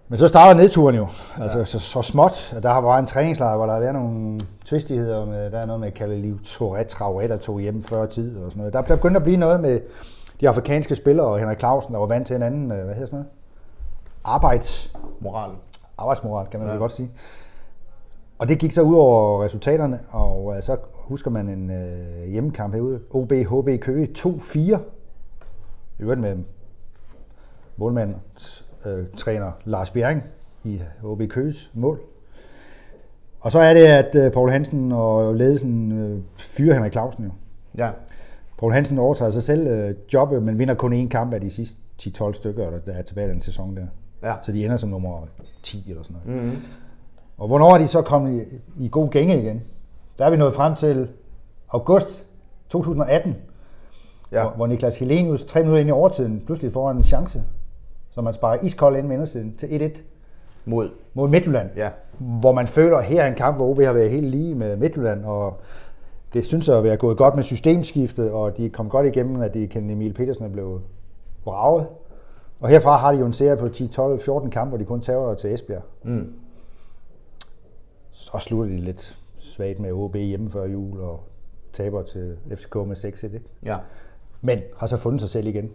Men 0.08 0.20
så 0.20 0.28
starter 0.28 0.62
nedturen 0.62 0.96
jo, 0.96 1.08
altså 1.42 1.58
ja. 1.58 1.66
så, 1.66 1.80
så 1.80 2.02
småt. 2.02 2.54
at 2.56 2.64
Der 2.64 2.70
har 2.70 2.82
været 2.82 3.00
en 3.00 3.06
træningslejr, 3.06 3.58
hvor 3.58 3.66
der 3.66 3.74
har 3.74 3.80
været 3.80 3.94
nogle 3.94 4.40
tvistigheder 4.66 5.26
med, 5.26 5.52
der 5.52 5.60
er 5.60 5.66
noget 5.66 5.80
med 5.80 5.92
Kalaliv 5.92 6.40
Touré 6.46 6.82
Traoré, 6.82 7.28
der 7.28 7.38
tog 7.38 7.60
hjem 7.60 7.84
før 7.84 8.06
tid 8.06 8.38
og 8.38 8.52
sådan 8.52 8.58
noget. 8.60 8.74
Der, 8.74 8.82
der 8.82 8.96
begyndte 8.96 9.18
at 9.18 9.24
blive 9.24 9.38
noget 9.38 9.62
med 9.62 9.80
de 10.42 10.50
afrikanske 10.50 10.96
spillere 10.96 11.28
og 11.28 11.40
Henrik 11.40 11.60
Clausen, 11.60 11.94
der 11.94 12.00
var 12.00 12.08
vant 12.08 12.28
til 12.28 12.36
en 12.36 12.42
anden, 12.42 12.72
øh, 12.72 12.84
hvad 12.84 12.94
hedder 12.94 13.06
sådan 13.08 13.18
noget? 13.20 13.32
Arbejds, 14.24 14.94
Moral. 15.20 15.52
arbejdsmoral, 15.98 16.48
kan 16.48 16.60
man 16.60 16.70
Ja. 16.70 16.76
godt 16.76 16.92
sige. 16.92 17.12
Og 18.40 18.48
det 18.50 18.60
gik 18.60 18.72
så 18.72 18.82
ud 18.82 18.96
over 18.96 19.44
resultaterne, 19.44 20.00
og 20.10 20.54
øh, 20.58 20.64
så 20.64 20.78
husker 20.94 21.32
man 21.32 21.50
en 21.50 21.70
øh, 21.72 22.28
hjemmekamp 22.32 22.74
herude. 22.74 23.00
OB 23.12 23.32
HB 23.32 23.82
Køge 23.82 24.10
2-4. 24.18 24.60
I 24.60 26.02
øvrigt 26.04 26.22
med 26.22 26.38
målmand, 27.78 28.16
øh, 28.86 29.06
træner 29.18 29.52
Lars 29.66 29.90
Bjerring 29.92 30.24
i 30.64 30.82
HB 31.02 31.30
Køges 31.30 31.72
mål. 31.74 32.00
Og 33.40 33.52
så 33.52 33.60
er 33.60 33.74
det, 33.74 33.86
at 33.86 34.16
øh, 34.16 34.32
Paul 34.32 34.50
Hansen 34.52 34.92
og 34.92 35.36
ledelsen 35.36 35.92
øh, 35.92 36.20
fyrer 36.38 36.74
Henrik 36.74 36.92
Clausen 36.92 37.24
jo. 37.26 37.32
Ja. 37.78 37.90
Paul 38.60 38.74
Hansen 38.74 39.00
overtager 39.00 39.32
sig 39.32 39.44
selv 39.44 39.68
øh, 39.68 39.96
jobbet, 40.14 40.44
men 40.44 40.60
vinder 40.60 40.74
kun 40.74 40.94
én 41.06 41.08
kamp 41.08 41.34
af 41.34 41.42
de 41.42 41.50
sidste 41.50 41.78
10-12 42.02 42.34
stykker, 42.34 42.70
der 42.86 42.94
er 42.94 43.02
tilbage 43.02 43.30
den 43.30 43.42
sæson 43.42 43.78
der. 43.78 43.86
Ja. 44.24 44.34
Så 44.44 44.52
de 44.52 44.66
ender 44.66 44.78
som 44.78 44.90
nummer 44.90 45.28
10 45.64 45.86
eller 45.90 46.04
sådan 46.04 46.18
noget. 46.26 46.42
Mm-hmm. 46.44 46.58
Og 47.38 47.48
hvornår 47.48 47.74
er 47.74 47.78
de 47.78 47.88
så 47.88 48.02
kommet 48.02 48.48
i, 48.78 48.86
i 48.86 48.90
god 48.90 49.10
gænge 49.10 49.40
igen? 49.42 49.62
Der 50.20 50.26
er 50.26 50.30
vi 50.30 50.38
nået 50.38 50.56
frem 50.56 50.76
til 50.76 51.10
august 51.70 52.26
2018, 52.70 53.36
Ja. 54.32 54.42
hvor, 54.42 54.52
hvor 54.56 54.68
Niklas 54.68 54.98
Helenius 55.00 55.46
tre 55.46 55.60
minutter 55.60 55.80
ind 55.80 55.90
i 55.90 55.92
overtiden 55.92 56.44
pludselig 56.46 56.74
får 56.74 56.92
en 56.92 57.04
chance, 57.04 57.44
så 58.10 58.22
man 58.22 58.34
sparer 58.34 58.58
iskold 58.64 58.98
ind 58.98 59.08
med 59.08 59.16
indersiden 59.16 59.56
til 59.58 59.92
1-1 59.96 60.02
Mod. 60.66 60.90
mod 61.14 61.30
Midtjylland. 61.30 61.70
Ja. 61.76 61.90
Hvor 62.20 62.52
man 62.52 62.68
føler, 62.68 62.98
at 62.98 63.06
her 63.06 63.24
er 63.24 63.28
en 63.28 63.36
kamp, 63.36 63.56
hvor 63.58 63.70
OB 63.70 63.80
har 63.82 63.94
været 63.94 64.10
helt 64.12 64.28
lige 64.30 64.56
med 64.56 64.76
Midtjylland, 64.76 65.26
og 65.26 65.60
det 66.34 66.46
synes 66.46 66.68
jeg 66.68 66.78
at 66.78 66.84
være 66.84 66.98
gået 66.98 67.18
godt 67.18 67.36
med 67.36 67.44
systemskiftet, 67.44 68.32
og 68.32 68.58
de 68.58 68.70
kom 68.70 68.90
godt 68.90 69.08
igennem, 69.08 69.42
at 69.42 69.54
de 69.54 69.68
kendte 69.68 69.94
Emil 69.94 70.14
Petersen 70.14 70.46
er 70.46 70.50
blevet 70.50 70.82
braget. 71.44 71.88
Og 72.60 72.70
herfra 72.70 72.98
har 72.98 73.12
de 73.12 73.20
jo 73.20 73.26
en 73.26 73.34
serie 73.34 73.58
på 73.58 73.70
10, 73.70 73.88
12, 73.88 74.20
14 74.20 74.50
kampe, 74.50 74.70
hvor 74.70 74.78
de 74.78 74.86
kun 74.86 75.02
tager 75.02 75.34
til 75.34 75.54
Esbjerg. 75.54 75.84
Mm. 76.04 76.34
Så 78.12 78.38
slutter 78.40 78.74
de 78.76 78.80
lidt 78.80 79.18
svagt 79.38 79.80
med 79.80 79.92
OB 79.92 80.16
hjemme 80.16 80.52
før 80.52 80.66
jul, 80.66 81.00
og 81.00 81.20
taber 81.74 82.02
til 82.02 82.36
FCK 82.56 82.76
med 82.76 82.96
6-1. 82.96 83.26
Ikke? 83.26 83.42
Ja. 83.66 83.78
Men 84.42 84.60
har 84.78 84.88
så 84.88 84.98
fundet 84.98 85.22
sig 85.22 85.30
selv 85.30 85.48
igen. 85.48 85.72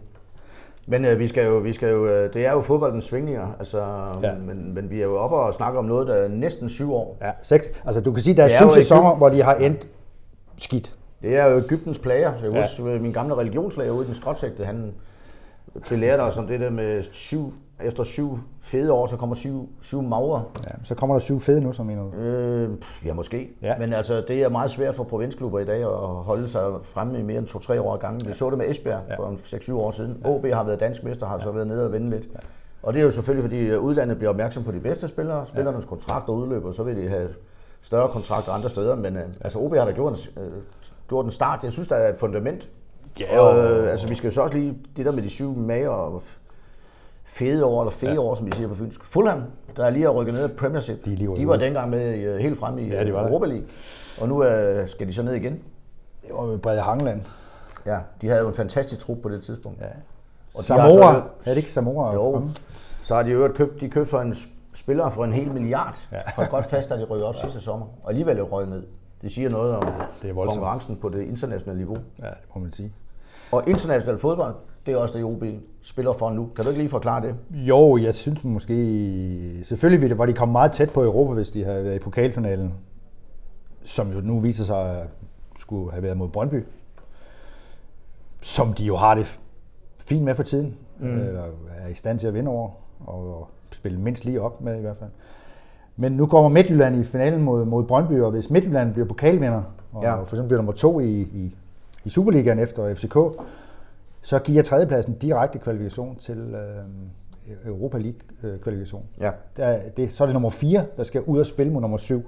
Men 0.87 1.05
øh, 1.05 1.19
vi 1.19 1.27
skal 1.27 1.45
jo, 1.45 1.57
vi 1.57 1.73
skal 1.73 1.89
jo, 1.89 2.05
øh, 2.05 2.33
det 2.33 2.45
er 2.45 2.51
jo 2.51 2.61
fodboldens 2.61 3.05
svingninger, 3.05 3.47
altså, 3.59 3.85
ja. 4.23 4.33
Men, 4.35 4.73
men 4.73 4.89
vi 4.89 4.99
er 4.99 5.03
jo 5.03 5.17
oppe 5.17 5.35
og 5.35 5.53
snakker 5.53 5.79
om 5.79 5.85
noget, 5.85 6.07
der 6.07 6.13
er 6.13 6.27
næsten 6.27 6.69
syv 6.69 6.93
år. 6.93 7.17
Ja, 7.21 7.31
seks. 7.43 7.67
Altså 7.85 8.01
du 8.01 8.11
kan 8.11 8.23
sige, 8.23 8.35
der 8.35 8.43
er, 8.43 8.47
Det 8.47 8.55
er 8.55 8.69
syv 8.69 8.81
sæsoner, 8.81 9.15
hvor 9.15 9.29
de 9.29 9.41
har 9.41 9.55
endt 9.55 9.87
skidt. 10.63 10.95
Det 11.21 11.37
er 11.37 11.45
jo 11.45 11.57
Ægyptens 11.57 11.99
plager. 11.99 12.31
Så 12.39 12.45
jeg 12.45 12.53
Ja. 12.53 12.61
husker, 12.61 12.83
min 12.99 13.11
gamle 13.11 13.35
religionslærer 13.35 13.91
ude 13.91 14.03
i 14.03 14.07
den 14.07 14.15
stråtægte, 14.15 14.65
han 14.65 14.93
belærte 15.89 16.21
os 16.21 16.37
om 16.37 16.47
det 16.47 16.59
der 16.59 16.69
med 16.69 17.03
syv, 17.11 17.53
efter 17.83 18.03
syv 18.03 18.39
fede 18.61 18.93
år, 18.93 19.07
så 19.07 19.17
kommer 19.17 19.35
syv, 19.35 19.69
syv 19.81 20.01
magre. 20.01 20.43
Ja, 20.65 20.69
så 20.83 20.95
kommer 20.95 21.15
der 21.15 21.19
syv 21.19 21.39
fede 21.39 21.61
nu, 21.61 21.73
som 21.73 21.85
mener 21.85 22.03
du. 22.03 22.17
Øh, 22.17 22.69
ja, 23.05 23.13
måske. 23.13 23.49
Ja. 23.61 23.73
Men 23.79 23.93
altså, 23.93 24.23
det 24.27 24.43
er 24.43 24.49
meget 24.49 24.71
svært 24.71 24.95
for 24.95 25.03
provinsklubber 25.03 25.59
i 25.59 25.65
dag 25.65 25.81
at 25.81 25.97
holde 26.07 26.49
sig 26.49 26.61
fremme 26.83 27.19
i 27.19 27.21
mere 27.21 27.37
end 27.37 27.47
to-tre 27.47 27.81
år 27.81 27.93
ad 27.93 27.99
gangen. 27.99 28.27
Vi 28.27 28.33
så 28.33 28.49
det 28.49 28.57
med 28.57 28.69
Esbjerg 28.69 29.01
ja. 29.09 29.15
for 29.15 29.37
6-7 29.45 29.73
år 29.73 29.91
siden. 29.91 30.21
OB 30.25 30.45
har 30.45 30.63
været 30.63 30.79
dansk 30.79 31.03
mester, 31.03 31.25
har 31.27 31.39
så 31.39 31.51
været 31.51 31.67
nede 31.67 31.85
og 31.85 31.91
vende 31.91 32.09
lidt. 32.09 32.23
Og 32.83 32.93
det 32.93 32.99
er 32.99 33.03
jo 33.03 33.11
selvfølgelig, 33.11 33.43
fordi 33.43 33.75
udlandet 33.75 34.17
bliver 34.17 34.29
opmærksom 34.29 34.63
på 34.63 34.71
de 34.71 34.79
bedste 34.79 35.07
spillere. 35.07 35.45
Spillernes 35.45 35.85
kontrakter 35.85 36.33
udløber, 36.33 36.71
så 36.71 36.83
vil 36.83 36.97
de 37.03 37.09
have 37.09 37.29
større 37.83 38.09
kontrakter 38.09 38.51
andre 38.51 38.69
steder. 38.69 38.95
Men 38.95 39.17
øh, 39.17 39.23
altså, 39.41 39.59
OB 39.59 39.75
har 39.75 39.85
da 39.85 39.91
gjort 39.91 40.27
en, 40.37 40.43
øh, 40.43 40.51
gjort 41.09 41.25
en 41.25 41.31
start. 41.31 41.59
Jeg 41.63 41.71
synes, 41.71 41.87
der 41.87 41.95
er 41.95 42.09
et 42.13 42.17
fundament. 42.17 42.67
Ja, 43.19 43.39
og, 43.39 43.71
øh, 43.71 43.91
altså, 43.91 44.07
vi 44.07 44.15
skal 44.15 44.27
jo 44.27 44.31
så 44.33 44.41
også 44.41 44.53
lige 44.55 44.77
det 44.97 45.05
der 45.05 45.11
med 45.11 45.23
de 45.23 45.29
syv 45.29 45.55
mager 45.57 45.89
og 45.89 46.21
fede 47.25 47.65
år, 47.65 47.81
eller 47.81 47.91
fede 47.91 48.11
ja. 48.13 48.19
år, 48.19 48.35
som 48.35 48.45
vi 48.45 48.51
siger 48.55 48.67
på 48.67 48.75
fynsk. 48.75 49.03
Fulham, 49.05 49.41
der 49.77 49.85
er 49.85 49.89
lige 49.89 50.05
at 50.05 50.15
rykke 50.15 50.31
ned 50.31 50.43
af 50.43 50.51
Premiership. 50.51 51.05
De 51.05 51.15
lige 51.15 51.37
de 51.37 51.47
var 51.47 51.55
dengang 51.57 51.89
med 51.89 52.13
i, 52.13 52.21
øh, 52.21 52.37
helt 52.39 52.59
fremme 52.59 52.81
i 52.81 52.89
Ja, 52.89 53.03
de 53.03 53.07
der. 53.11 53.27
Europa 53.27 53.45
League. 53.45 53.65
Og 54.21 54.27
nu 54.27 54.43
øh, 54.43 54.89
skal 54.89 55.07
de 55.07 55.13
så 55.13 55.21
ned 55.21 55.33
igen. 55.33 55.53
Det 56.27 56.31
var 56.33 56.45
med 56.45 56.57
Brede 56.57 56.81
Hangland. 56.81 57.21
Ja, 57.85 57.97
de 58.21 58.27
havde 58.27 58.41
jo 58.41 58.47
en 58.47 58.53
fantastisk 58.53 59.01
trup 59.05 59.17
på 59.23 59.29
det 59.29 59.43
tidspunkt. 59.43 59.81
Ja. 59.81 59.85
Og 60.53 60.63
de 60.67 60.73
har 60.73 60.89
så- 60.89 61.21
Er 61.45 61.49
det 61.49 61.57
ikke 61.57 61.73
Samora? 61.73 62.13
Jo, 62.13 62.49
så 63.01 63.15
har 63.15 63.23
de 63.23 63.29
jo 63.31 63.47
købt, 63.55 63.81
de 63.81 63.89
købt 63.89 64.09
for 64.09 64.19
en 64.19 64.35
spiller 64.75 65.09
for 65.09 65.25
en 65.25 65.33
hel 65.33 65.51
milliard. 65.51 66.07
Ja. 66.11 66.21
For 66.35 66.49
godt 66.49 66.69
fast, 66.69 66.91
at 66.91 66.99
de 66.99 67.03
rykker 67.03 67.27
op 67.27 67.35
sidste 67.35 67.61
sommer. 67.61 67.85
Og 68.03 68.09
alligevel 68.09 68.37
er 68.37 68.43
røget 68.43 68.69
ned. 68.69 68.83
Det 69.21 69.31
siger 69.31 69.49
noget 69.49 69.75
om 69.75 69.91
det 70.21 70.29
er 70.29 70.33
voldsomt. 70.33 70.55
konkurrencen 70.55 70.95
på 70.95 71.09
det 71.09 71.21
internationale 71.21 71.77
niveau. 71.77 71.97
Ja, 72.19 72.25
det 72.25 72.35
må 72.55 72.61
man 72.61 72.71
sige. 72.71 72.93
Og 73.51 73.63
international 73.67 74.17
fodbold, 74.17 74.55
det 74.85 74.93
er 74.93 74.97
også 74.97 75.17
det, 75.17 75.25
OB 75.25 75.43
spiller 75.81 76.13
for 76.13 76.29
nu. 76.29 76.49
Kan 76.55 76.63
du 76.63 76.69
ikke 76.69 76.81
lige 76.81 76.89
forklare 76.89 77.21
det? 77.21 77.35
Jo, 77.51 77.97
jeg 77.97 78.13
synes 78.13 78.43
måske... 78.43 79.61
Selvfølgelig 79.63 80.01
ville 80.01 80.09
det, 80.09 80.17
var 80.17 80.25
de 80.25 80.33
kommet 80.33 80.51
meget 80.51 80.71
tæt 80.71 80.89
på 80.89 81.03
Europa, 81.03 81.33
hvis 81.33 81.51
de 81.51 81.63
havde 81.63 81.83
været 81.83 81.95
i 81.95 81.99
pokalfinalen. 81.99 82.73
Som 83.83 84.11
jo 84.11 84.21
nu 84.21 84.39
viser 84.39 84.63
sig 84.63 85.01
at 85.01 85.07
skulle 85.59 85.91
have 85.91 86.03
været 86.03 86.17
mod 86.17 86.29
Brøndby. 86.29 86.65
Som 88.41 88.73
de 88.73 88.85
jo 88.85 88.95
har 88.95 89.15
det 89.15 89.39
fint 89.97 90.23
med 90.23 90.35
for 90.35 90.43
tiden. 90.43 90.77
Mm. 90.99 91.19
Eller 91.19 91.43
er 91.77 91.87
i 91.87 91.93
stand 91.93 92.19
til 92.19 92.27
at 92.27 92.33
vinde 92.33 92.51
over. 92.51 92.69
Og 93.05 93.47
spille 93.71 93.99
mindst 93.99 94.25
lige 94.25 94.41
op 94.41 94.61
med 94.61 94.77
i 94.77 94.81
hvert 94.81 94.97
fald. 94.97 95.09
Men 95.95 96.11
nu 96.11 96.25
kommer 96.25 96.49
Midtjylland 96.49 96.95
i 96.95 97.03
finalen 97.03 97.41
mod, 97.41 97.65
mod 97.65 97.83
Brøndby, 97.83 98.19
og 98.21 98.31
hvis 98.31 98.49
Midtjylland 98.49 98.93
bliver 98.93 99.07
pokalvinder, 99.07 99.63
og 99.93 100.03
Ja. 100.03 100.15
for 100.15 100.21
eksempel 100.23 100.47
bliver 100.47 100.57
nummer 100.57 100.73
to 100.73 100.99
i, 100.99 101.21
i, 101.21 101.55
i 102.05 102.09
Superligaen 102.09 102.59
efter 102.59 102.95
FCK, 102.95 103.17
så 104.21 104.39
giver 104.39 104.63
tredjepladsen 104.63 105.13
direkte 105.13 105.59
kvalifikation 105.59 106.15
til 106.15 106.37
øh, 106.55 107.65
Europa 107.65 107.97
League 107.97 108.19
øh. 108.43 108.59
Ja. 109.21 109.31
Der, 109.57 109.79
det, 109.97 110.11
så 110.11 110.23
er 110.23 110.25
det 110.25 110.33
nummer 110.33 110.49
4, 110.49 110.85
der 110.97 111.03
skal 111.03 111.21
ud 111.21 111.39
og 111.39 111.45
spille 111.45 111.73
mod 111.73 111.81
nummer 111.81 111.97
7 111.97 112.23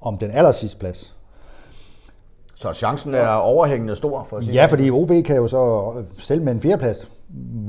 om 0.00 0.18
den 0.18 0.30
aller 0.30 0.52
sidste 0.52 0.78
plads. 0.78 1.16
Så 2.60 2.72
chancen 2.72 3.14
er 3.14 3.28
overhængende 3.28 3.96
stor 3.96 4.26
for 4.28 4.36
at 4.36 4.44
sige 4.44 4.54
Ja, 4.54 4.66
fordi 4.66 4.90
OB 4.90 5.10
kan 5.24 5.36
jo 5.36 5.46
så 5.48 5.92
selv 6.18 6.42
med 6.42 6.52
en 6.52 6.60
fjerdeplads 6.60 7.10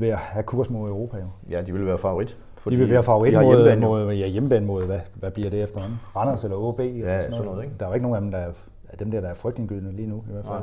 ved 0.00 0.08
at 0.08 0.16
have 0.18 0.42
kurs 0.42 0.70
mod 0.70 0.88
Europa. 0.88 1.16
Jo. 1.16 1.24
Ja, 1.50 1.62
de 1.62 1.72
vil 1.72 1.86
være 1.86 1.98
favorit. 1.98 2.36
De 2.70 2.76
vil 2.76 2.90
være 2.90 3.02
favorit 3.02 3.34
mod, 3.34 3.42
hjemmebane, 3.44 3.80
mod, 3.80 4.12
ja, 4.12 4.26
hjemmebane 4.26 4.66
mod, 4.66 4.86
hvad, 4.86 4.98
hvad 5.14 5.30
bliver 5.30 5.50
det 5.50 5.62
efterhånden? 5.62 6.00
Randers 6.16 6.44
eller 6.44 6.56
OB? 6.56 6.80
eller 6.80 7.12
Ja, 7.12 7.30
sådan 7.30 7.44
noget, 7.46 7.64
ikke? 7.64 7.74
Der 7.78 7.84
er 7.84 7.88
jo 7.90 7.94
ikke 7.94 8.02
nogen 8.08 8.16
af 8.16 8.20
dem, 8.22 8.30
der 8.30 8.38
er, 8.38 8.96
dem 8.98 9.10
der, 9.10 9.20
der 9.20 9.28
er 9.28 9.34
frygtindgydende 9.34 9.92
lige 9.92 10.08
nu 10.08 10.16
i 10.28 10.32
hvert 10.32 10.44
fald. 10.44 10.54
Nej. 10.54 10.62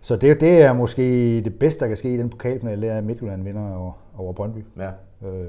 Så 0.00 0.16
det, 0.16 0.40
det 0.40 0.62
er 0.62 0.72
måske 0.72 1.02
det 1.40 1.58
bedste, 1.58 1.80
der 1.80 1.88
kan 1.88 1.96
ske 1.96 2.14
i 2.14 2.18
den 2.18 2.30
pokalfinale, 2.30 2.82
det 2.82 2.90
er, 2.90 2.98
at 2.98 3.04
Midtjylland 3.04 3.42
vinder 3.44 3.76
over, 3.76 3.92
over 4.18 4.32
Brøndby. 4.32 4.64
Ja. 4.78 4.88
Øh, 5.28 5.46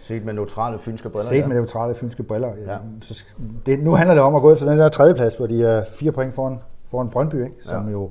Set 0.00 0.24
med 0.24 0.32
neutrale 0.34 0.78
fynske 0.78 1.08
briller. 1.08 1.28
set 1.28 1.38
ja. 1.38 1.46
med 1.46 1.56
neutrale 1.56 1.94
fynske 1.94 2.22
briller. 2.22 2.48
Ja. 2.66 2.72
Ja. 2.72 2.78
Så 3.00 3.24
det, 3.66 3.80
nu 3.80 3.90
handler 3.94 4.14
det 4.14 4.22
om 4.22 4.34
at 4.34 4.42
gå 4.42 4.52
efter 4.52 4.66
den 4.70 4.78
der 4.78 4.88
tredjeplads, 4.88 5.34
hvor 5.34 5.46
de 5.46 5.64
er 5.64 5.84
fire 5.90 6.12
point 6.12 6.34
foran, 6.34 6.58
foran 6.94 7.08
Brøndby, 7.10 7.34
ikke? 7.44 7.56
som 7.60 7.86
Ja. 7.86 7.92
jo 7.92 8.10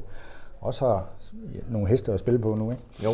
også 0.61 0.85
har 0.85 1.05
nogle 1.69 1.87
heste 1.87 2.11
at 2.13 2.19
spille 2.19 2.39
på 2.39 2.55
nu. 2.55 2.71
Ikke? 2.71 2.83
Jo. 3.03 3.09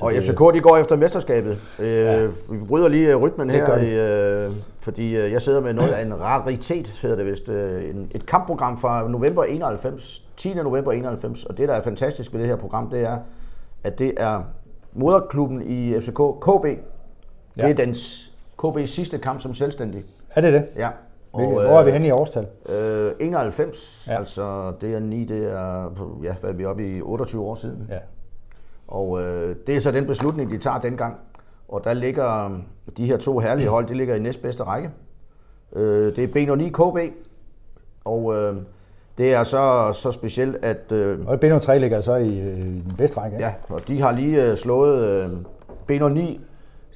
Og 0.00 0.12
det- 0.12 0.22
FCK, 0.24 0.38
de 0.54 0.60
går 0.60 0.76
efter 0.76 0.96
mesterskabet. 0.96 1.58
Øh, 1.78 1.86
Ja. 1.88 2.26
Vi 2.26 2.58
bryder 2.68 2.88
lige 2.88 3.10
øh, 3.10 3.16
rytmen 3.16 3.48
Det 3.48 3.56
her, 3.66 3.76
i, 3.76 4.46
øh, 4.46 4.52
fordi 4.80 5.16
øh, 5.16 5.32
jeg 5.32 5.42
sidder 5.42 5.60
med 5.60 5.72
noget 5.74 5.90
af 5.90 6.02
en 6.06 6.20
raritet, 6.20 6.88
hedder 7.02 7.16
det 7.16 7.26
vist. 7.26 7.48
Øh, 7.48 7.90
en, 7.90 8.10
et 8.14 8.26
kampprogram 8.26 8.78
fra 8.78 9.08
november 9.08 9.44
91, 9.44 10.24
10. 10.36 10.54
november 10.54 10.92
91. 10.92 11.44
Og 11.44 11.58
det, 11.58 11.68
der 11.68 11.74
er 11.74 11.82
fantastisk 11.82 12.32
ved 12.32 12.40
det 12.40 12.48
her 12.48 12.56
program, 12.56 12.90
det 12.90 13.00
er, 13.00 13.18
at 13.84 13.98
det 13.98 14.12
er 14.16 14.40
moderklubben 14.92 15.62
i 15.62 16.00
FCK, 16.00 16.20
KB. 16.40 16.64
Det 16.64 16.78
Ja. 17.56 17.70
er 17.70 17.74
dens 17.74 18.32
KB's 18.62 18.86
sidste 18.86 19.18
kamp 19.18 19.40
som 19.40 19.54
selvstændig. 19.54 20.04
Er 20.34 20.40
det 20.40 20.52
det? 20.52 20.66
Ja. 20.76 20.88
Hvilket, 21.34 21.54
hvor 21.54 21.78
er 21.78 21.84
vi 21.84 21.90
henne 21.90 22.06
i 22.06 22.10
årstal? 22.10 22.46
Øh, 22.68 23.12
91, 23.20 24.06
ja. 24.10 24.18
Altså 24.18 24.72
det 24.80 24.94
er 24.94 25.00
9, 25.00 25.24
det 25.24 25.52
er, 25.52 25.90
ja, 26.22 26.34
hvad 26.40 26.50
er 26.50 26.54
vi 26.54 26.64
oppe 26.64 26.86
i, 26.86 27.00
28 27.02 27.42
år 27.44 27.54
siden. 27.54 27.86
Ja. 27.90 27.98
Og 28.88 29.22
øh, 29.22 29.56
det 29.66 29.76
er 29.76 29.80
så 29.80 29.90
den 29.90 30.06
beslutning, 30.06 30.50
de 30.50 30.58
tager 30.58 30.78
dengang. 30.78 31.16
Og 31.68 31.84
der 31.84 31.92
ligger 31.92 32.44
øh, 32.44 32.50
de 32.96 33.06
her 33.06 33.16
to 33.16 33.38
herlige 33.38 33.68
hold, 33.68 33.86
de 33.86 33.94
ligger 33.94 34.14
i 34.14 34.18
næstbedste 34.18 34.62
række. 34.62 34.90
Øh, 35.76 36.16
det 36.16 36.24
er 36.24 36.28
B09 36.28 36.70
KB, 36.70 37.14
og 38.04 38.34
øh, 38.36 38.56
det 39.18 39.34
er 39.34 39.44
så, 39.44 39.92
så 39.92 40.12
specielt, 40.12 40.56
at 40.64 40.92
øh, 40.92 41.18
Og 41.26 41.40
Beno 41.40 41.58
3 41.58 41.78
ligger 41.78 42.00
så 42.00 42.14
i, 42.14 42.40
øh, 42.40 42.58
i 42.58 42.62
den 42.62 42.94
bedste 42.98 43.20
række. 43.20 43.36
ikke? 43.36 43.46
ja, 43.46 43.54
og 43.68 43.88
de 43.88 44.00
har 44.00 44.12
lige 44.12 44.50
øh, 44.50 44.56
slået 44.56 45.04
øh, 45.04 45.30
B09, 45.90 46.38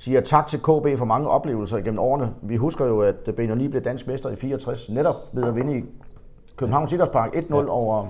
siger 0.05 0.21
tak 0.21 0.47
til 0.47 0.59
KB 0.59 0.99
for 0.99 1.05
mange 1.05 1.29
oplevelser 1.29 1.77
igennem 1.77 1.99
årene. 1.99 2.35
Vi 2.43 2.57
husker 2.57 2.87
jo, 2.87 3.01
at 3.01 3.15
B09 3.29 3.69
blev 3.69 3.81
dansk 3.83 4.07
mester 4.07 4.31
i 4.31 4.37
64, 4.37 4.91
netop 4.91 5.15
ved 5.33 5.45
at 5.45 5.55
vinde 5.57 5.79
i 5.79 5.85
Københavns 6.57 6.93
Idrætspark 6.93 7.35
1-0 7.37 7.57
ja. 7.57 7.65
over, 7.69 8.07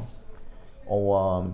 over, 0.86 1.44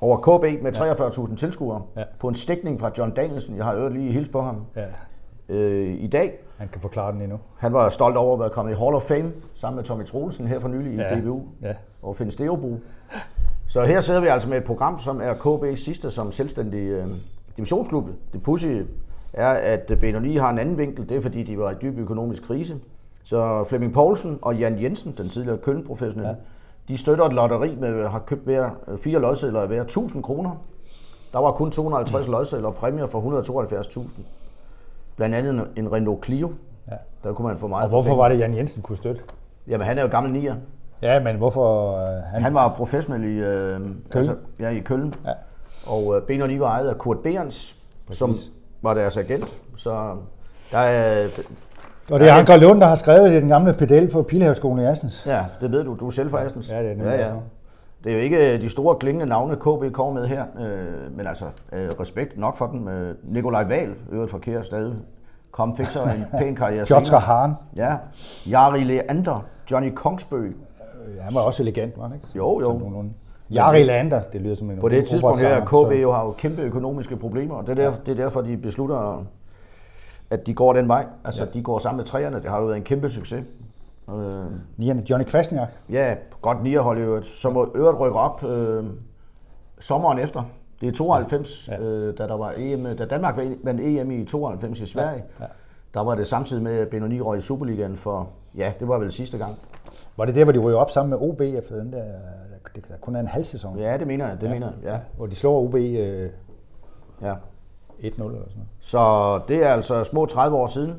over 0.00 0.16
KB 0.16 0.62
med 0.62 0.76
43.000 0.76 1.36
tilskuere 1.36 1.82
Ja. 1.96 2.04
på 2.20 2.28
en 2.28 2.34
stikning 2.34 2.80
fra 2.80 2.90
John 2.98 3.10
Danielsen. 3.10 3.56
Jeg 3.56 3.64
har 3.64 3.74
øvrigt 3.74 3.94
lige 3.94 4.12
hilst 4.12 4.32
på 4.32 4.40
ham 4.42 4.56
ja. 4.76 4.84
øh, 5.48 5.94
i 6.00 6.06
dag. 6.06 6.38
Han 6.56 6.68
kan 6.68 6.80
forklare 6.80 7.12
den 7.12 7.20
endnu. 7.20 7.38
Han 7.58 7.72
var 7.72 7.88
stolt 7.88 8.16
over 8.16 8.34
at 8.34 8.40
være 8.40 8.50
kommet 8.50 8.72
i 8.72 8.76
Hall 8.76 8.94
of 8.94 9.02
Fame 9.02 9.32
sammen 9.54 9.76
med 9.76 9.84
Tommy 9.84 10.06
Troelsen 10.06 10.46
her 10.46 10.60
for 10.60 10.68
nylig 10.68 10.92
i 10.92 10.96
Ja. 10.96 11.20
DBU 11.20 11.42
Ja. 11.62 11.72
og 12.02 12.16
Finn 12.16 12.30
Sterebro. 12.30 12.76
Så 13.66 13.84
her 13.84 14.00
sidder 14.00 14.20
vi 14.20 14.26
altså 14.26 14.48
med 14.48 14.56
et 14.58 14.64
program, 14.64 14.98
som 14.98 15.20
er 15.20 15.34
KB's 15.34 15.74
sidste 15.74 16.10
som 16.10 16.32
selvstændig 16.32 16.88
øh, 16.88 17.06
divisionsklub. 17.56 18.08
Det 18.32 18.42
pussy 18.42 18.66
er, 19.32 19.48
at 19.48 19.90
B9 19.90 20.40
har 20.40 20.50
en 20.50 20.58
anden 20.58 20.78
vinkel. 20.78 21.08
Det 21.08 21.16
er, 21.16 21.20
fordi 21.20 21.42
de 21.42 21.58
var 21.58 21.70
i 21.70 21.74
dyb 21.82 21.98
økonomisk 21.98 22.42
krise. 22.42 22.76
Så 23.24 23.64
Flemming 23.64 23.92
Poulsen 23.92 24.38
og 24.42 24.56
Jan 24.56 24.82
Jensen, 24.82 25.14
den 25.18 25.28
tidligere 25.28 25.58
Køln-professionelle, 25.58 26.28
ja. 26.88 26.92
de 26.92 26.98
støtter 26.98 27.24
et 27.24 27.32
lotteri 27.32 27.76
med 27.80 28.08
har 28.08 28.18
købt 28.18 28.44
hver, 28.44 28.70
øh, 28.88 28.98
fire 28.98 29.18
lodsedler 29.20 29.66
hver 29.66 29.80
1000 29.82 30.22
kroner. 30.22 30.50
Der 31.32 31.38
var 31.40 31.50
kun 31.52 31.70
250 31.70 32.26
lodsedler 32.28 32.68
og 32.68 32.74
præmier 32.74 33.06
for 33.06 33.18
172.000. 33.20 34.08
Blandt 35.16 35.34
andet 35.34 35.54
en- 35.54 35.84
en 35.84 35.92
Renault 35.92 36.24
Clio. 36.24 36.52
Ja. 36.90 36.96
Der 37.24 37.32
kunne 37.32 37.48
man 37.48 37.58
få 37.58 37.66
meget 37.66 37.84
Og 37.84 37.90
for 37.90 38.02
hvorfor 38.02 38.16
var 38.16 38.28
det, 38.28 38.38
Jan 38.38 38.56
Jensen 38.56 38.82
kunne 38.82 38.96
støtte? 38.96 39.20
Jamen, 39.68 39.86
han 39.86 39.98
er 39.98 40.02
jo 40.02 40.08
gammel 40.10 40.32
nier. 40.32 40.54
Ja, 41.02 41.20
men 41.20 41.36
hvorfor... 41.36 41.96
Øh, 41.96 42.22
han, 42.22 42.42
Han 42.42 42.54
var 42.54 42.74
professionel 42.74 43.24
i, 43.24 43.38
øh, 43.40 43.80
altså, 44.14 44.34
ja, 44.60 44.68
i 44.68 44.78
Køln. 44.80 45.14
Ja. 45.26 45.32
Og 45.86 46.16
øh, 46.16 46.22
B9 46.22 46.58
var 46.58 46.66
ejet 46.66 46.88
af 46.88 46.98
Kurt 46.98 47.18
Behrens, 47.22 47.76
som 48.10 48.34
var 48.82 48.94
deres 48.94 49.16
agent. 49.16 49.54
Så 49.76 50.16
der 50.72 50.78
er, 50.78 51.28
og 52.10 52.20
det 52.20 52.28
er 52.28 52.34
Anker 52.34 52.56
Lund, 52.56 52.80
der 52.80 52.86
har 52.86 52.96
skrevet 52.96 53.30
det 53.30 53.42
den 53.42 53.48
gamle 53.48 53.72
pedel 53.74 54.10
på 54.10 54.22
Pilhavsskolen 54.22 54.84
i 54.84 54.86
Assens. 54.86 55.22
ja, 55.26 55.44
det 55.60 55.72
ved 55.72 55.84
du, 55.84 55.96
du 56.00 56.06
er 56.06 56.10
selv 56.10 56.30
fra 56.30 56.44
Astens. 56.44 56.70
Ja, 56.70 56.82
det 56.82 56.90
er 56.90 56.94
nemlig 56.94 57.06
ja, 57.06 57.26
ja. 57.26 57.32
Det 58.04 58.12
er 58.12 58.16
jo 58.16 58.22
ikke 58.22 58.60
de 58.60 58.68
store 58.68 58.96
klingende 58.96 59.26
navne, 59.26 59.56
KB 59.56 59.92
kommer 59.92 60.12
med 60.20 60.26
her, 60.26 60.44
øh, 60.60 61.16
men 61.16 61.26
altså 61.26 61.44
øh, 61.72 61.88
respekt 62.00 62.38
nok 62.38 62.56
for 62.56 62.66
dem. 62.66 62.88
Øh, 62.88 63.14
Nikolaj 63.24 63.64
Wahl, 63.64 63.94
øvrigt 64.12 64.30
fra 64.30 64.38
Kjær 64.38 64.62
stadig, 64.62 64.94
kom, 65.50 65.76
fik 65.76 65.86
så 65.86 66.02
en 66.02 66.24
pæn 66.38 66.54
karriere 66.54 66.84
Piotr 66.86 67.16
Hahn. 67.16 67.54
Ja, 67.76 67.96
Jari 68.50 68.84
Leander, 68.84 69.44
Johnny 69.70 69.94
Kongsbø. 69.94 70.50
Han 71.20 71.34
var 71.34 71.40
også 71.40 71.62
elegant, 71.62 71.98
var 71.98 72.04
han 72.04 72.14
ikke? 72.14 72.26
Jo, 72.36 72.60
jo. 72.60 73.04
Jari 73.50 73.82
Lander, 73.82 74.22
det 74.32 74.40
lyder 74.40 74.54
som 74.54 74.70
en 74.70 74.80
På 74.80 74.88
det 74.88 75.04
tidspunkt 75.04 75.40
her, 75.40 75.64
KB 75.64 76.02
jo 76.02 76.12
har 76.12 76.24
jo 76.24 76.32
kæmpe 76.32 76.62
økonomiske 76.62 77.16
problemer, 77.16 77.54
og 77.54 77.66
det 77.66 77.78
er, 77.78 77.90
der, 77.90 77.96
det 78.06 78.12
er 78.12 78.24
derfor, 78.24 78.40
de 78.40 78.56
beslutter, 78.56 79.26
at 80.30 80.46
de 80.46 80.54
går 80.54 80.72
den 80.72 80.88
vej. 80.88 81.06
Altså, 81.24 81.44
ja. 81.44 81.50
de 81.54 81.62
går 81.62 81.78
sammen 81.78 81.96
med 81.96 82.04
træerne. 82.04 82.36
Det 82.36 82.50
har 82.50 82.60
jo 82.60 82.64
været 82.64 82.76
en 82.76 82.82
kæmpe 82.82 83.10
succes. 83.10 83.44
Øh, 84.10 84.14
Nierne, 84.76 85.02
Johnny 85.10 85.24
Kvasniak. 85.24 85.68
ja, 85.90 86.14
godt 86.40 86.62
nierhold 86.62 86.98
i 86.98 87.00
øvrigt, 87.00 87.26
som 87.26 87.52
må 87.52 87.72
øvrigt 87.74 88.00
rykke 88.00 88.18
op 88.18 88.44
øh, 88.44 88.84
sommeren 89.80 90.18
efter. 90.18 90.42
Det 90.80 90.88
er 90.88 90.92
92, 90.92 91.68
ja. 91.68 91.74
Ja. 91.74 91.80
øh, 91.82 92.18
da, 92.18 92.26
der 92.26 92.36
var 92.36 92.54
EM, 92.56 92.84
da 92.84 93.04
Danmark 93.04 93.38
vandt 93.64 93.80
EM 93.80 94.10
i 94.10 94.24
92 94.24 94.80
i 94.80 94.86
Sverige. 94.86 95.24
Ja. 95.40 95.44
Der 95.94 96.00
var 96.00 96.14
det 96.14 96.28
samtidig 96.28 96.62
med, 96.62 96.78
at 96.78 96.88
Benoni 96.88 97.20
røg 97.20 97.38
i 97.38 97.40
Superligaen 97.40 97.96
for, 97.96 98.28
ja, 98.56 98.72
det 98.80 98.88
var 98.88 98.98
vel 98.98 99.12
sidste 99.12 99.38
gang. 99.38 99.54
Var 100.16 100.24
det 100.24 100.34
der, 100.34 100.44
hvor 100.44 100.52
de 100.52 100.58
ryger 100.58 100.78
op 100.78 100.90
sammen 100.90 101.10
med 101.10 101.28
OB 101.28 101.40
efter 101.40 101.76
den 101.76 101.92
der, 101.92 102.04
det 102.74 102.88
der 102.88 102.96
kun 103.00 103.16
er 103.16 103.20
en 103.20 103.26
halv 103.26 103.44
sæson? 103.44 103.78
Ja, 103.78 103.96
det 103.96 104.06
mener 104.06 104.28
jeg, 104.28 104.40
det 104.40 104.46
ja. 104.46 104.52
mener 104.52 104.72
jeg, 104.82 104.92
ja. 104.92 104.98
Hvor 105.16 105.26
de 105.26 105.34
slår 105.34 105.62
OB 105.62 105.74
øh, 105.74 105.80
1-0 105.80 105.84
ja. 107.22 107.34
eller 108.02 108.08
sådan 108.08 108.22
noget. 108.24 108.50
Så 108.80 109.40
det 109.48 109.66
er 109.66 109.68
altså 109.68 110.04
små 110.04 110.26
30 110.26 110.56
år 110.56 110.66
siden, 110.66 110.94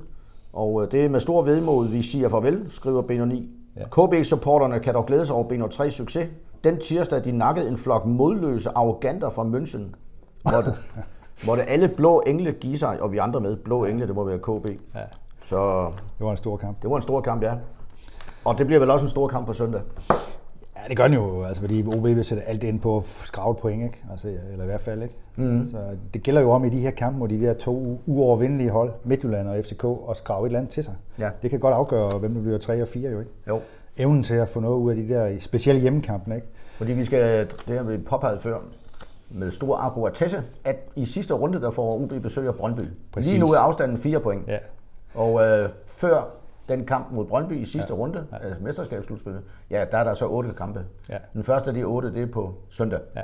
og 0.54 0.84
øh, 0.84 0.92
det 0.92 1.06
er 1.06 1.10
med 1.10 1.20
stor 1.20 1.42
vedmod, 1.42 1.88
vi 1.88 2.02
siger 2.02 2.30
farvel, 2.30 2.66
skriver 2.70 3.02
Beno 3.02 3.26
9. 3.26 3.50
Ja. 3.76 3.84
KB-supporterne 3.86 4.80
kan 4.80 4.94
dog 4.94 5.06
glæde 5.06 5.26
sig 5.26 5.36
over 5.36 5.48
Beno 5.48 5.68
3 5.68 5.92
succes. 5.92 6.28
Den 6.64 6.80
tirsdag 6.80 7.24
de 7.26 7.32
nakkede 7.32 7.68
en 7.68 7.78
flok 7.78 8.06
modløse 8.06 8.70
arroganter 8.76 9.30
fra 9.30 9.44
München, 9.44 9.96
hvor 10.42 10.62
det, 10.62 10.76
hvor 11.44 11.56
det 11.56 11.66
alle 11.68 11.88
blå 11.88 12.24
engle 12.28 12.52
give 12.52 12.78
sig, 12.78 13.02
og 13.02 13.12
vi 13.12 13.18
andre 13.18 13.40
med. 13.40 13.56
Blå 13.56 13.86
engle, 13.86 14.08
det 14.08 14.16
må 14.16 14.24
være 14.24 14.40
KB. 14.40 14.66
Ja. 14.96 15.00
Så 15.50 15.86
Det 16.18 16.26
var 16.26 16.32
en 16.32 16.38
stor 16.38 16.58
kamp. 16.58 16.82
det 16.82 16.90
var 16.90 16.96
en 16.96 17.02
stor 17.02 17.22
kamp, 17.22 17.44
ja. 17.44 17.54
Og 18.46 18.58
det 18.58 18.66
bliver 18.66 18.80
vel 18.80 18.90
også 18.90 19.06
en 19.06 19.10
stor 19.10 19.28
kamp 19.28 19.46
på 19.48 19.54
søndag. 19.54 19.82
Ja, 20.78 20.82
det 20.90 20.98
gør 20.98 21.04
den 21.04 21.14
jo, 21.14 21.44
altså, 21.44 21.62
fordi 21.62 21.84
OB 21.88 22.04
vil 22.04 22.26
sætte 22.26 22.44
alt 22.44 22.64
ind 22.64 22.80
på 22.80 23.04
skravet 23.24 23.58
point, 23.58 23.84
ikke? 23.84 24.04
Altså, 24.12 24.28
eller 24.52 24.64
i 24.64 24.68
hvert 24.68 24.82
fald, 24.82 25.04
ikke? 25.04 25.16
Mm. 25.36 25.66
Så 25.66 25.78
det 26.14 26.24
gælder 26.24 26.42
jo 26.42 26.52
om 26.52 26.66
i 26.66 26.70
de 26.70 26.80
her 26.80 26.92
kampe 26.92 27.20
mod 27.20 27.28
de 27.28 27.40
der 27.42 27.54
to 27.54 28.02
uovervindelige 28.06 28.70
hold, 28.70 28.92
Midtjylland 29.04 29.48
og 29.48 29.64
FCK, 29.64 29.86
at 30.10 30.18
skrave 30.18 30.42
et 30.46 30.46
eller 30.46 30.60
andet 30.60 30.72
til 30.72 30.84
sig. 30.84 30.94
Ja. 31.20 31.30
Det 31.42 31.50
kan 31.50 31.60
godt 31.60 31.74
afgøre, 31.74 32.20
hvem 32.20 32.34
der 32.34 32.42
bliver 32.42 32.58
3 32.58 32.82
og 32.82 32.88
4, 32.88 33.12
jo 33.12 33.20
ikke? 33.20 33.32
Jo. 33.48 33.60
Evnen 33.98 34.24
til 34.24 34.34
at 34.34 34.50
få 34.50 34.60
noget 34.60 34.76
ud 34.78 34.90
af 34.90 34.96
de 34.96 35.10
der 35.10 35.40
specielle 35.40 35.82
hjemmekampe, 35.82 36.36
ikke? 36.36 36.48
Fordi 36.78 36.94
vi 36.94 37.06
skal, 37.06 37.48
det 37.68 37.78
har 37.78 37.84
vi 37.84 37.98
påpeget 37.98 38.42
før, 38.42 38.58
med 39.30 39.52
stor 39.52 39.78
akkuratesse, 39.78 40.44
at 40.64 40.76
i 40.96 41.06
sidste 41.06 41.34
runde, 41.34 41.62
der 41.62 41.72
får 41.72 42.02
OB 42.02 42.10
besøg 42.24 42.48
af 42.48 42.56
Brøndby. 42.56 42.82
Præcis. 43.12 43.32
Lige 43.32 43.40
nu 43.42 43.52
er 43.52 43.58
afstanden 43.58 43.98
4 43.98 44.20
point. 44.20 44.48
Ja. 44.48 44.58
Og 45.16 45.42
øh, 45.42 45.70
før 45.86 46.24
den 46.70 46.86
kamp 46.86 47.12
mod 47.12 47.26
Brøndby 47.26 47.54
i 47.54 47.66
sidste 47.66 47.94
ja. 47.94 48.00
runde, 48.00 48.26
ja. 48.32 48.38
altså 48.38 48.64
mesterskabsslutspillet, 48.64 49.42
ja, 49.72 49.86
der 49.92 49.98
er 49.98 50.04
der 50.04 50.14
så 50.14 50.26
otte 50.26 50.54
kampe. 50.58 50.80
Ja. 51.10 51.18
Den 51.34 51.44
første 51.44 51.68
af 51.68 51.74
de 51.74 51.84
otte, 51.84 52.14
det 52.14 52.24
er 52.24 52.28
på 52.28 52.54
søndag. 52.70 53.00
Ja. 53.16 53.22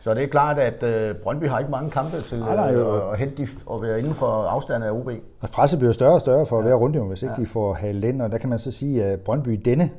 Så 0.00 0.14
det 0.14 0.22
er 0.22 0.28
klart, 0.28 0.58
at 0.58 0.82
øh, 0.82 1.14
Brøndby 1.14 1.48
har 1.48 1.58
ikke 1.58 1.70
mange 1.70 1.90
kampe 1.90 2.20
til 2.20 2.38
Nej, 2.38 2.56
nej, 2.56 2.74
øh, 2.74 3.12
at 3.12 3.18
hente 3.18 3.36
de, 3.36 3.48
og 3.66 3.82
være 3.82 3.98
inden 3.98 4.14
for 4.14 4.26
afstanden 4.26 4.88
af 4.88 4.92
OB. 4.92 5.10
Og 5.40 5.50
presset 5.50 5.78
bliver 5.78 5.92
større 5.92 6.14
og 6.14 6.20
større 6.20 6.46
for 6.46 6.62
hver 6.62 6.74
runde, 6.74 7.00
hvis 7.00 7.22
ikke 7.22 7.34
ja. 7.38 7.42
de 7.42 7.46
får 7.46 7.74
halet 7.74 8.04
ind. 8.04 8.22
Og 8.22 8.32
der 8.32 8.38
kan 8.38 8.48
man 8.48 8.58
så 8.58 8.70
sige, 8.70 9.04
at 9.04 9.20
Brøndby 9.20 9.60
denne 9.64 9.90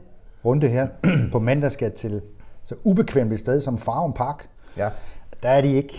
runde 0.46 0.68
her 0.68 0.88
på 1.32 1.40
mandag 1.40 1.72
skal 1.72 1.92
til 1.92 2.22
så 2.64 2.76
ubekvemt 2.84 3.34
et 3.34 3.40
sted 3.40 3.62
som 3.62 3.78
Farum 3.78 4.14
Park. 4.14 4.50
Ja. 4.78 4.90
Der 5.44 5.50
er 5.50 5.62
de 5.62 5.74
ikke, 5.74 5.94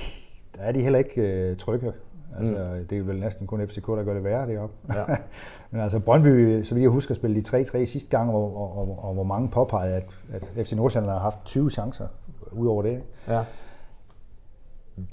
der 0.56 0.62
er 0.62 0.72
de 0.72 0.82
heller 0.82 0.98
ikke 0.98 1.22
øh, 1.22 1.56
trygge. 1.56 1.92
Altså, 2.38 2.74
mm. 2.80 2.86
Det 2.86 2.98
er 2.98 3.02
vel 3.02 3.20
næsten 3.20 3.46
kun 3.46 3.68
FCK, 3.68 3.86
der 3.86 4.02
gør 4.04 4.14
det 4.14 4.24
værre 4.24 4.48
deroppe. 4.48 4.74
Ja. 4.94 5.04
Men 5.70 5.80
altså 5.80 6.00
Brøndby, 6.00 6.62
så 6.62 6.74
vidt 6.74 6.82
jeg 6.82 6.90
husker, 6.90 7.14
spille 7.14 7.42
de 7.42 7.62
3-3 7.62 7.84
sidste 7.86 8.10
gang, 8.10 8.30
og, 8.30 8.56
og, 8.56 8.78
og, 8.78 9.04
og 9.04 9.14
hvor 9.14 9.22
mange 9.22 9.48
påpegede, 9.48 9.94
at, 9.94 10.04
at 10.32 10.66
FC 10.66 10.72
Nordsjælland 10.72 11.12
har 11.12 11.18
haft 11.18 11.38
20 11.44 11.70
chancer 11.70 12.06
ud 12.52 12.66
over 12.66 12.82
det. 12.82 13.02
ja. 13.28 13.44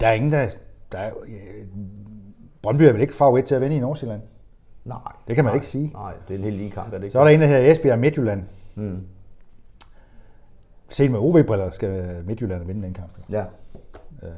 Der 0.00 0.06
er 0.06 0.12
ingen, 0.12 0.32
der... 0.32 0.46
der 0.92 0.98
er, 0.98 1.10
øh, 1.26 1.66
Brøndby 2.62 2.82
er 2.82 2.92
vel 2.92 3.00
ikke 3.00 3.14
favorit 3.14 3.44
til 3.44 3.54
at 3.54 3.60
vinde 3.60 3.76
i 3.76 3.80
Nordsjælland? 3.80 4.20
Nej. 4.84 4.98
Det 5.28 5.34
kan 5.34 5.44
man 5.44 5.50
nej, 5.50 5.54
ikke 5.54 5.66
sige. 5.66 5.90
Nej, 5.94 6.12
det 6.28 6.34
er 6.34 6.38
en 6.38 6.44
helt 6.44 6.56
lige 6.56 6.70
kamp, 6.70 6.92
er 6.92 6.98
det 6.98 7.04
ikke? 7.04 7.12
Så 7.12 7.18
er 7.20 7.24
der 7.24 7.30
en, 7.30 7.40
der 7.40 7.46
hedder 7.46 7.70
Esbjerg 7.72 7.98
Midtjylland. 7.98 8.44
Mm. 8.74 9.00
Set 10.88 11.10
med 11.10 11.18
OB-briller 11.18 11.70
skal 11.70 12.22
Midtjylland 12.26 12.66
vinde 12.66 12.82
den 12.82 12.94
kamp. 12.94 13.10
Ja. 13.30 13.44
Øh, 14.22 14.28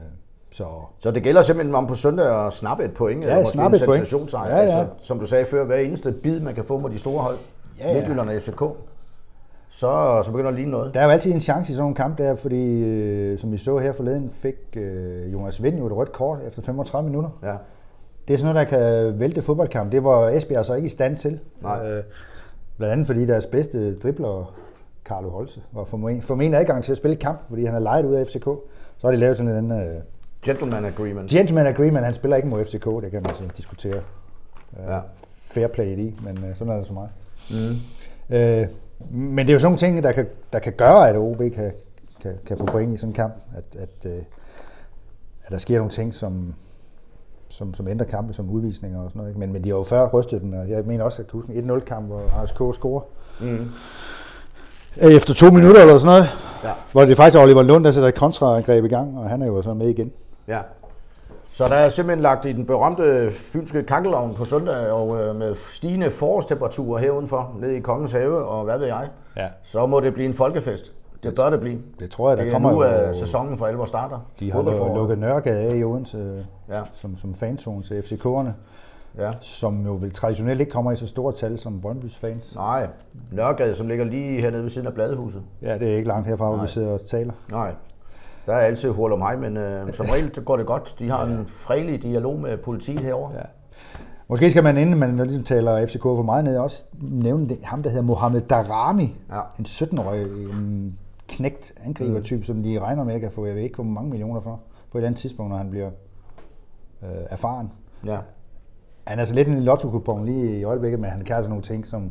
Så 0.56 0.64
Så 0.98 1.10
det 1.10 1.22
gælder 1.22 1.42
simpelthen 1.42 1.74
om 1.74 1.86
på 1.86 1.94
søndag 1.94 2.46
at 2.46 2.52
snappe 2.52 2.84
et 2.84 2.94
point, 2.94 3.24
Ja, 3.24 3.36
eller 3.36 3.50
snappe 3.50 3.76
en 3.76 3.82
et 3.82 3.90
sensationssejr. 3.90 4.48
Ja, 4.50 4.56
ja. 4.56 4.62
Altså, 4.62 4.86
som 5.02 5.18
du 5.18 5.26
sagde 5.26 5.44
før, 5.44 5.64
hver 5.64 5.76
eneste 5.76 6.12
bid, 6.12 6.40
man 6.40 6.54
kan 6.54 6.64
få 6.64 6.78
mod 6.78 6.90
de 6.90 6.98
store 6.98 7.22
hold, 7.22 7.36
Ja, 7.78 7.88
ja. 7.88 7.94
Midtjylland 7.94 8.30
og 8.30 8.42
FCK. 8.42 8.62
så, 9.70 10.22
så 10.24 10.30
begynder 10.30 10.50
det 10.50 10.56
at 10.56 10.60
ligne 10.60 10.70
noget. 10.70 10.94
Der 10.94 11.00
er 11.00 11.04
jo 11.04 11.10
altid 11.10 11.32
en 11.32 11.40
chance 11.40 11.72
i 11.72 11.74
sådan 11.74 11.88
en 11.88 11.94
kamp 11.94 12.18
der, 12.18 12.34
fordi 12.34 12.82
øh, 12.82 13.38
som 13.38 13.52
vi 13.52 13.56
så 13.58 13.78
her 13.78 13.92
forleden, 13.92 14.30
fik 14.32 14.54
øh, 14.76 15.32
Jonas 15.32 15.62
Vind 15.62 15.78
jo 15.78 15.86
et 15.86 15.92
rødt 15.92 16.12
kort 16.12 16.38
efter 16.46 16.62
35 16.62 17.10
minutter. 17.10 17.30
Ja. 17.42 17.54
Det 18.28 18.34
er 18.34 18.38
sådan 18.38 18.54
noget, 18.54 18.70
der 18.70 18.78
kan 18.78 19.20
vælte 19.20 19.42
fodboldkamp. 19.42 19.92
Det 19.92 20.04
var 20.04 20.28
Esbjerg 20.28 20.64
så 20.64 20.74
ikke 20.74 20.86
i 20.86 20.88
stand 20.90 21.16
til. 21.16 21.40
Nej. 21.62 21.90
Øh, 21.90 22.02
blandt 22.76 22.92
andet 22.92 23.06
fordi 23.06 23.26
deres 23.26 23.46
bedste 23.46 23.98
dribler, 23.98 24.54
Carlo 25.04 25.28
Holse, 25.30 25.60
var 25.72 25.84
formentlig 25.84 26.24
formentlig 26.24 26.60
adgang 26.60 26.84
til 26.84 26.92
at 26.92 26.96
spille 26.96 27.16
kamp, 27.16 27.38
fordi 27.48 27.64
han 27.64 27.74
er 27.74 27.78
lejet 27.78 28.06
ud 28.06 28.14
af 28.14 28.26
FCK. 28.26 28.44
Så 28.98 29.06
har 29.06 29.10
de 29.10 29.16
lavet 29.16 29.36
sådan 29.36 29.64
en 29.64 29.70
øh, 29.72 30.00
Gentleman 30.46 30.84
agreement. 30.84 31.30
gentleman 31.30 31.66
agreement. 31.66 32.04
Han 32.04 32.14
spiller 32.14 32.36
ikke 32.36 32.48
mod 32.48 32.64
FCK, 32.64 32.84
det 32.84 33.10
kan 33.10 33.22
man 33.26 33.34
så 33.34 33.42
diskutere 33.56 34.00
Ja. 34.88 34.98
fair 35.38 35.66
play 35.66 35.98
i, 35.98 36.14
men 36.24 36.44
øh, 36.50 36.56
sådan 36.56 36.72
er 36.72 36.76
det 36.76 36.86
så 36.86 36.92
meget. 36.92 37.10
Mm. 37.50 37.76
Øh, 38.36 38.66
men 39.10 39.38
det 39.46 39.48
er 39.50 39.52
jo 39.54 39.58
sådan 39.58 39.66
nogle 39.66 39.78
ting, 39.78 40.02
der 40.02 40.12
kan, 40.12 40.26
der 40.52 40.58
kan 40.58 40.72
gøre, 40.72 41.08
at 41.08 41.16
OB 41.16 41.38
kan, 41.38 41.72
kan, 42.22 42.32
kan 42.46 42.58
få 42.58 42.64
point 42.64 42.94
i 42.94 42.96
sådan 42.96 43.10
en 43.10 43.14
kamp. 43.14 43.34
At, 43.56 43.64
at, 43.82 44.10
øh, 44.12 44.22
at 45.44 45.50
der 45.52 45.58
sker 45.58 45.76
nogle 45.76 45.90
ting, 45.92 46.14
som, 46.14 46.54
som, 47.48 47.74
som 47.74 47.88
ændrer 47.88 48.06
kampe, 48.06 48.32
som 48.32 48.50
udvisninger 48.50 48.98
og 49.02 49.10
sådan 49.10 49.18
noget. 49.18 49.30
Ikke? 49.30 49.40
Men, 49.40 49.52
men 49.52 49.64
de 49.64 49.68
har 49.68 49.76
jo 49.76 49.82
før 49.82 50.08
rystet 50.08 50.40
den, 50.42 50.54
og 50.54 50.68
jeg 50.70 50.84
mener 50.84 51.04
også, 51.04 51.22
at 51.22 51.32
en 51.48 51.70
1-0-kamp, 51.70 52.06
hvor 52.06 52.20
RSK 52.44 52.78
scorer. 52.78 53.02
Mm. 53.40 53.66
Efter 54.96 55.34
to 55.34 55.50
minutter 55.50 55.80
eller 55.80 55.98
sådan 55.98 56.06
noget, 56.06 56.28
Ja. 56.64 56.72
hvor 56.92 57.04
det 57.04 57.16
faktisk 57.16 57.38
er 57.38 57.42
Oliver 57.42 57.62
Lund, 57.62 57.84
der 57.84 57.90
sætter 57.90 58.08
et 58.08 58.14
kontraangreb 58.14 58.84
i 58.84 58.88
gang, 58.88 59.18
og 59.18 59.28
han 59.30 59.42
er 59.42 59.46
jo 59.46 59.62
så 59.62 59.74
med 59.74 59.88
igen. 59.88 60.12
Ja. 60.48 60.58
Så 61.52 61.64
der 61.64 61.74
er 61.74 61.88
simpelthen 61.88 62.22
lagt 62.22 62.44
i 62.44 62.52
den 62.52 62.66
berømte 62.66 63.30
fynske 63.32 63.82
kakkelovn 63.82 64.34
på 64.34 64.44
søndag, 64.44 64.90
og 64.92 65.22
øh, 65.22 65.36
med 65.36 65.54
stigende 65.72 66.10
forårstemperaturer 66.10 66.98
herudenfor, 67.00 67.56
nede 67.60 67.76
i 67.76 67.80
Kongens 67.80 68.12
Have, 68.12 68.44
og 68.44 68.64
hvad 68.64 68.78
ved 68.78 68.86
jeg, 68.86 69.08
Ja. 69.36 69.48
så 69.62 69.86
må 69.86 70.00
det 70.00 70.14
blive 70.14 70.28
en 70.28 70.34
folkefest. 70.34 70.92
Det 71.22 71.34
bør 71.34 71.50
det 71.50 71.60
blive. 71.60 71.78
Det 71.98 72.10
tror 72.10 72.28
jeg, 72.28 72.36
der 72.36 72.42
det 72.42 72.50
er 72.50 72.54
kommer 72.54 72.72
nu, 72.72 72.84
jo- 72.84 73.14
sæsonen 73.14 73.58
for 73.58 73.66
alvor 73.66 73.84
starter. 73.84 74.18
De 74.40 74.52
har 74.52 74.62
jo 74.62 74.94
lukket 74.94 75.18
Nørregade 75.18 75.58
af 75.58 75.76
i 75.76 75.84
Odense 75.84 76.46
Ja. 76.68 76.80
som, 76.94 77.18
som 77.18 77.34
fanzone 77.34 77.82
til 77.82 78.00
FCK'erne, 78.02 78.48
Ja. 79.18 79.30
som 79.40 79.84
jo 79.86 79.92
vel 79.92 80.10
traditionelt 80.12 80.60
ikke 80.60 80.72
kommer 80.72 80.92
i 80.92 80.96
så 80.96 81.06
store 81.06 81.32
tal 81.32 81.58
som 81.58 81.80
Brøndby's 81.84 82.18
fans. 82.20 82.54
Nej, 82.54 82.88
Nørregade, 83.32 83.74
som 83.74 83.88
ligger 83.88 84.04
lige 84.04 84.40
hernede 84.42 84.62
ved 84.62 84.70
siden 84.70 84.86
af 84.86 84.94
Bladehuset. 84.94 85.42
Ja, 85.62 85.78
det 85.78 85.92
er 85.92 85.96
ikke 85.96 86.08
langt 86.08 86.28
herfra, 86.28 86.50
hvor 86.50 86.62
vi 86.62 86.68
sidder 86.68 86.92
og 86.92 87.00
taler. 87.06 87.32
Nej, 87.50 87.72
der 88.46 88.52
er 88.52 88.60
altid 88.60 88.90
hurl 88.90 89.12
om 89.12 89.18
mig, 89.18 89.38
men 89.38 89.56
øh, 89.56 89.92
som 89.92 90.06
regel 90.06 90.44
går 90.44 90.56
det 90.56 90.66
godt. 90.66 90.96
De 90.98 91.10
har 91.10 91.24
en 91.24 91.46
fredelig 91.46 92.02
dialog 92.02 92.40
med 92.40 92.56
politiet 92.56 93.00
herovre. 93.00 93.32
Ja. 93.34 93.42
Måske 94.28 94.50
skal 94.50 94.64
man, 94.64 94.76
inden 94.76 94.98
man 94.98 95.16
ligesom 95.16 95.44
taler 95.44 95.86
FCK 95.86 96.02
for 96.02 96.22
meget 96.22 96.44
ned, 96.44 96.58
også 96.58 96.82
nævne 97.00 97.48
det, 97.48 97.58
ham, 97.64 97.82
der 97.82 97.90
hedder 97.90 98.04
Mohamed 98.04 98.40
Darami. 98.40 99.14
Ja. 99.30 99.40
En 99.58 99.64
17-årig 99.64 100.22
en 100.22 100.98
knægt 101.28 101.72
angribertype, 101.84 102.38
mm. 102.38 102.44
som 102.44 102.62
de 102.62 102.80
regner 102.80 103.04
med 103.04 103.20
kan 103.20 103.30
få, 103.30 103.46
jeg 103.46 103.54
ved 103.54 103.62
ikke, 103.62 103.74
hvor 103.74 103.84
mange 103.84 104.10
millioner 104.10 104.40
for, 104.40 104.60
på 104.90 104.98
et 104.98 105.00
eller 105.00 105.06
andet 105.06 105.20
tidspunkt, 105.20 105.50
når 105.50 105.56
han 105.56 105.70
bliver 105.70 105.90
øh, 107.02 107.08
erfaren. 107.30 107.72
Ja. 108.06 108.18
Han 109.06 109.18
er 109.18 109.24
så 109.24 109.34
lidt 109.34 109.48
en 109.48 109.60
lotto 109.60 110.22
lige 110.24 110.58
i 110.58 110.64
øjeblikket, 110.64 111.00
men 111.00 111.10
han 111.10 111.24
kan 111.24 111.36
altså 111.36 111.48
nogle 111.48 111.62
ting, 111.62 111.86
som 111.86 112.10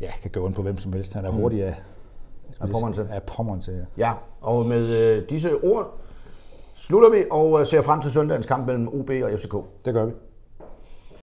ja, 0.00 0.10
kan 0.22 0.30
gå 0.30 0.46
ind 0.46 0.54
på 0.54 0.62
hvem 0.62 0.78
som 0.78 0.92
helst. 0.92 1.12
Han 1.12 1.24
er 1.24 1.30
hurtig 1.30 1.64
af, 1.64 1.74
Af 2.60 2.68
pommeren 2.68 2.94
til. 2.94 3.08
Af 3.10 3.22
pommeren 3.22 3.60
til, 3.60 3.74
ja. 3.74 3.84
Ja, 4.06 4.12
og 4.40 4.66
med 4.66 5.16
øh, 5.16 5.30
disse 5.30 5.54
ord 5.54 5.98
slutter 6.76 7.10
vi 7.10 7.24
og 7.30 7.60
øh, 7.60 7.66
ser 7.66 7.82
frem 7.82 8.00
til 8.00 8.12
søndagens 8.12 8.46
kamp 8.46 8.66
mellem 8.66 8.88
OB 8.88 9.10
og 9.24 9.30
FCK. 9.38 9.54
Det 9.84 9.94
gør 9.94 10.04
vi. 10.04 10.12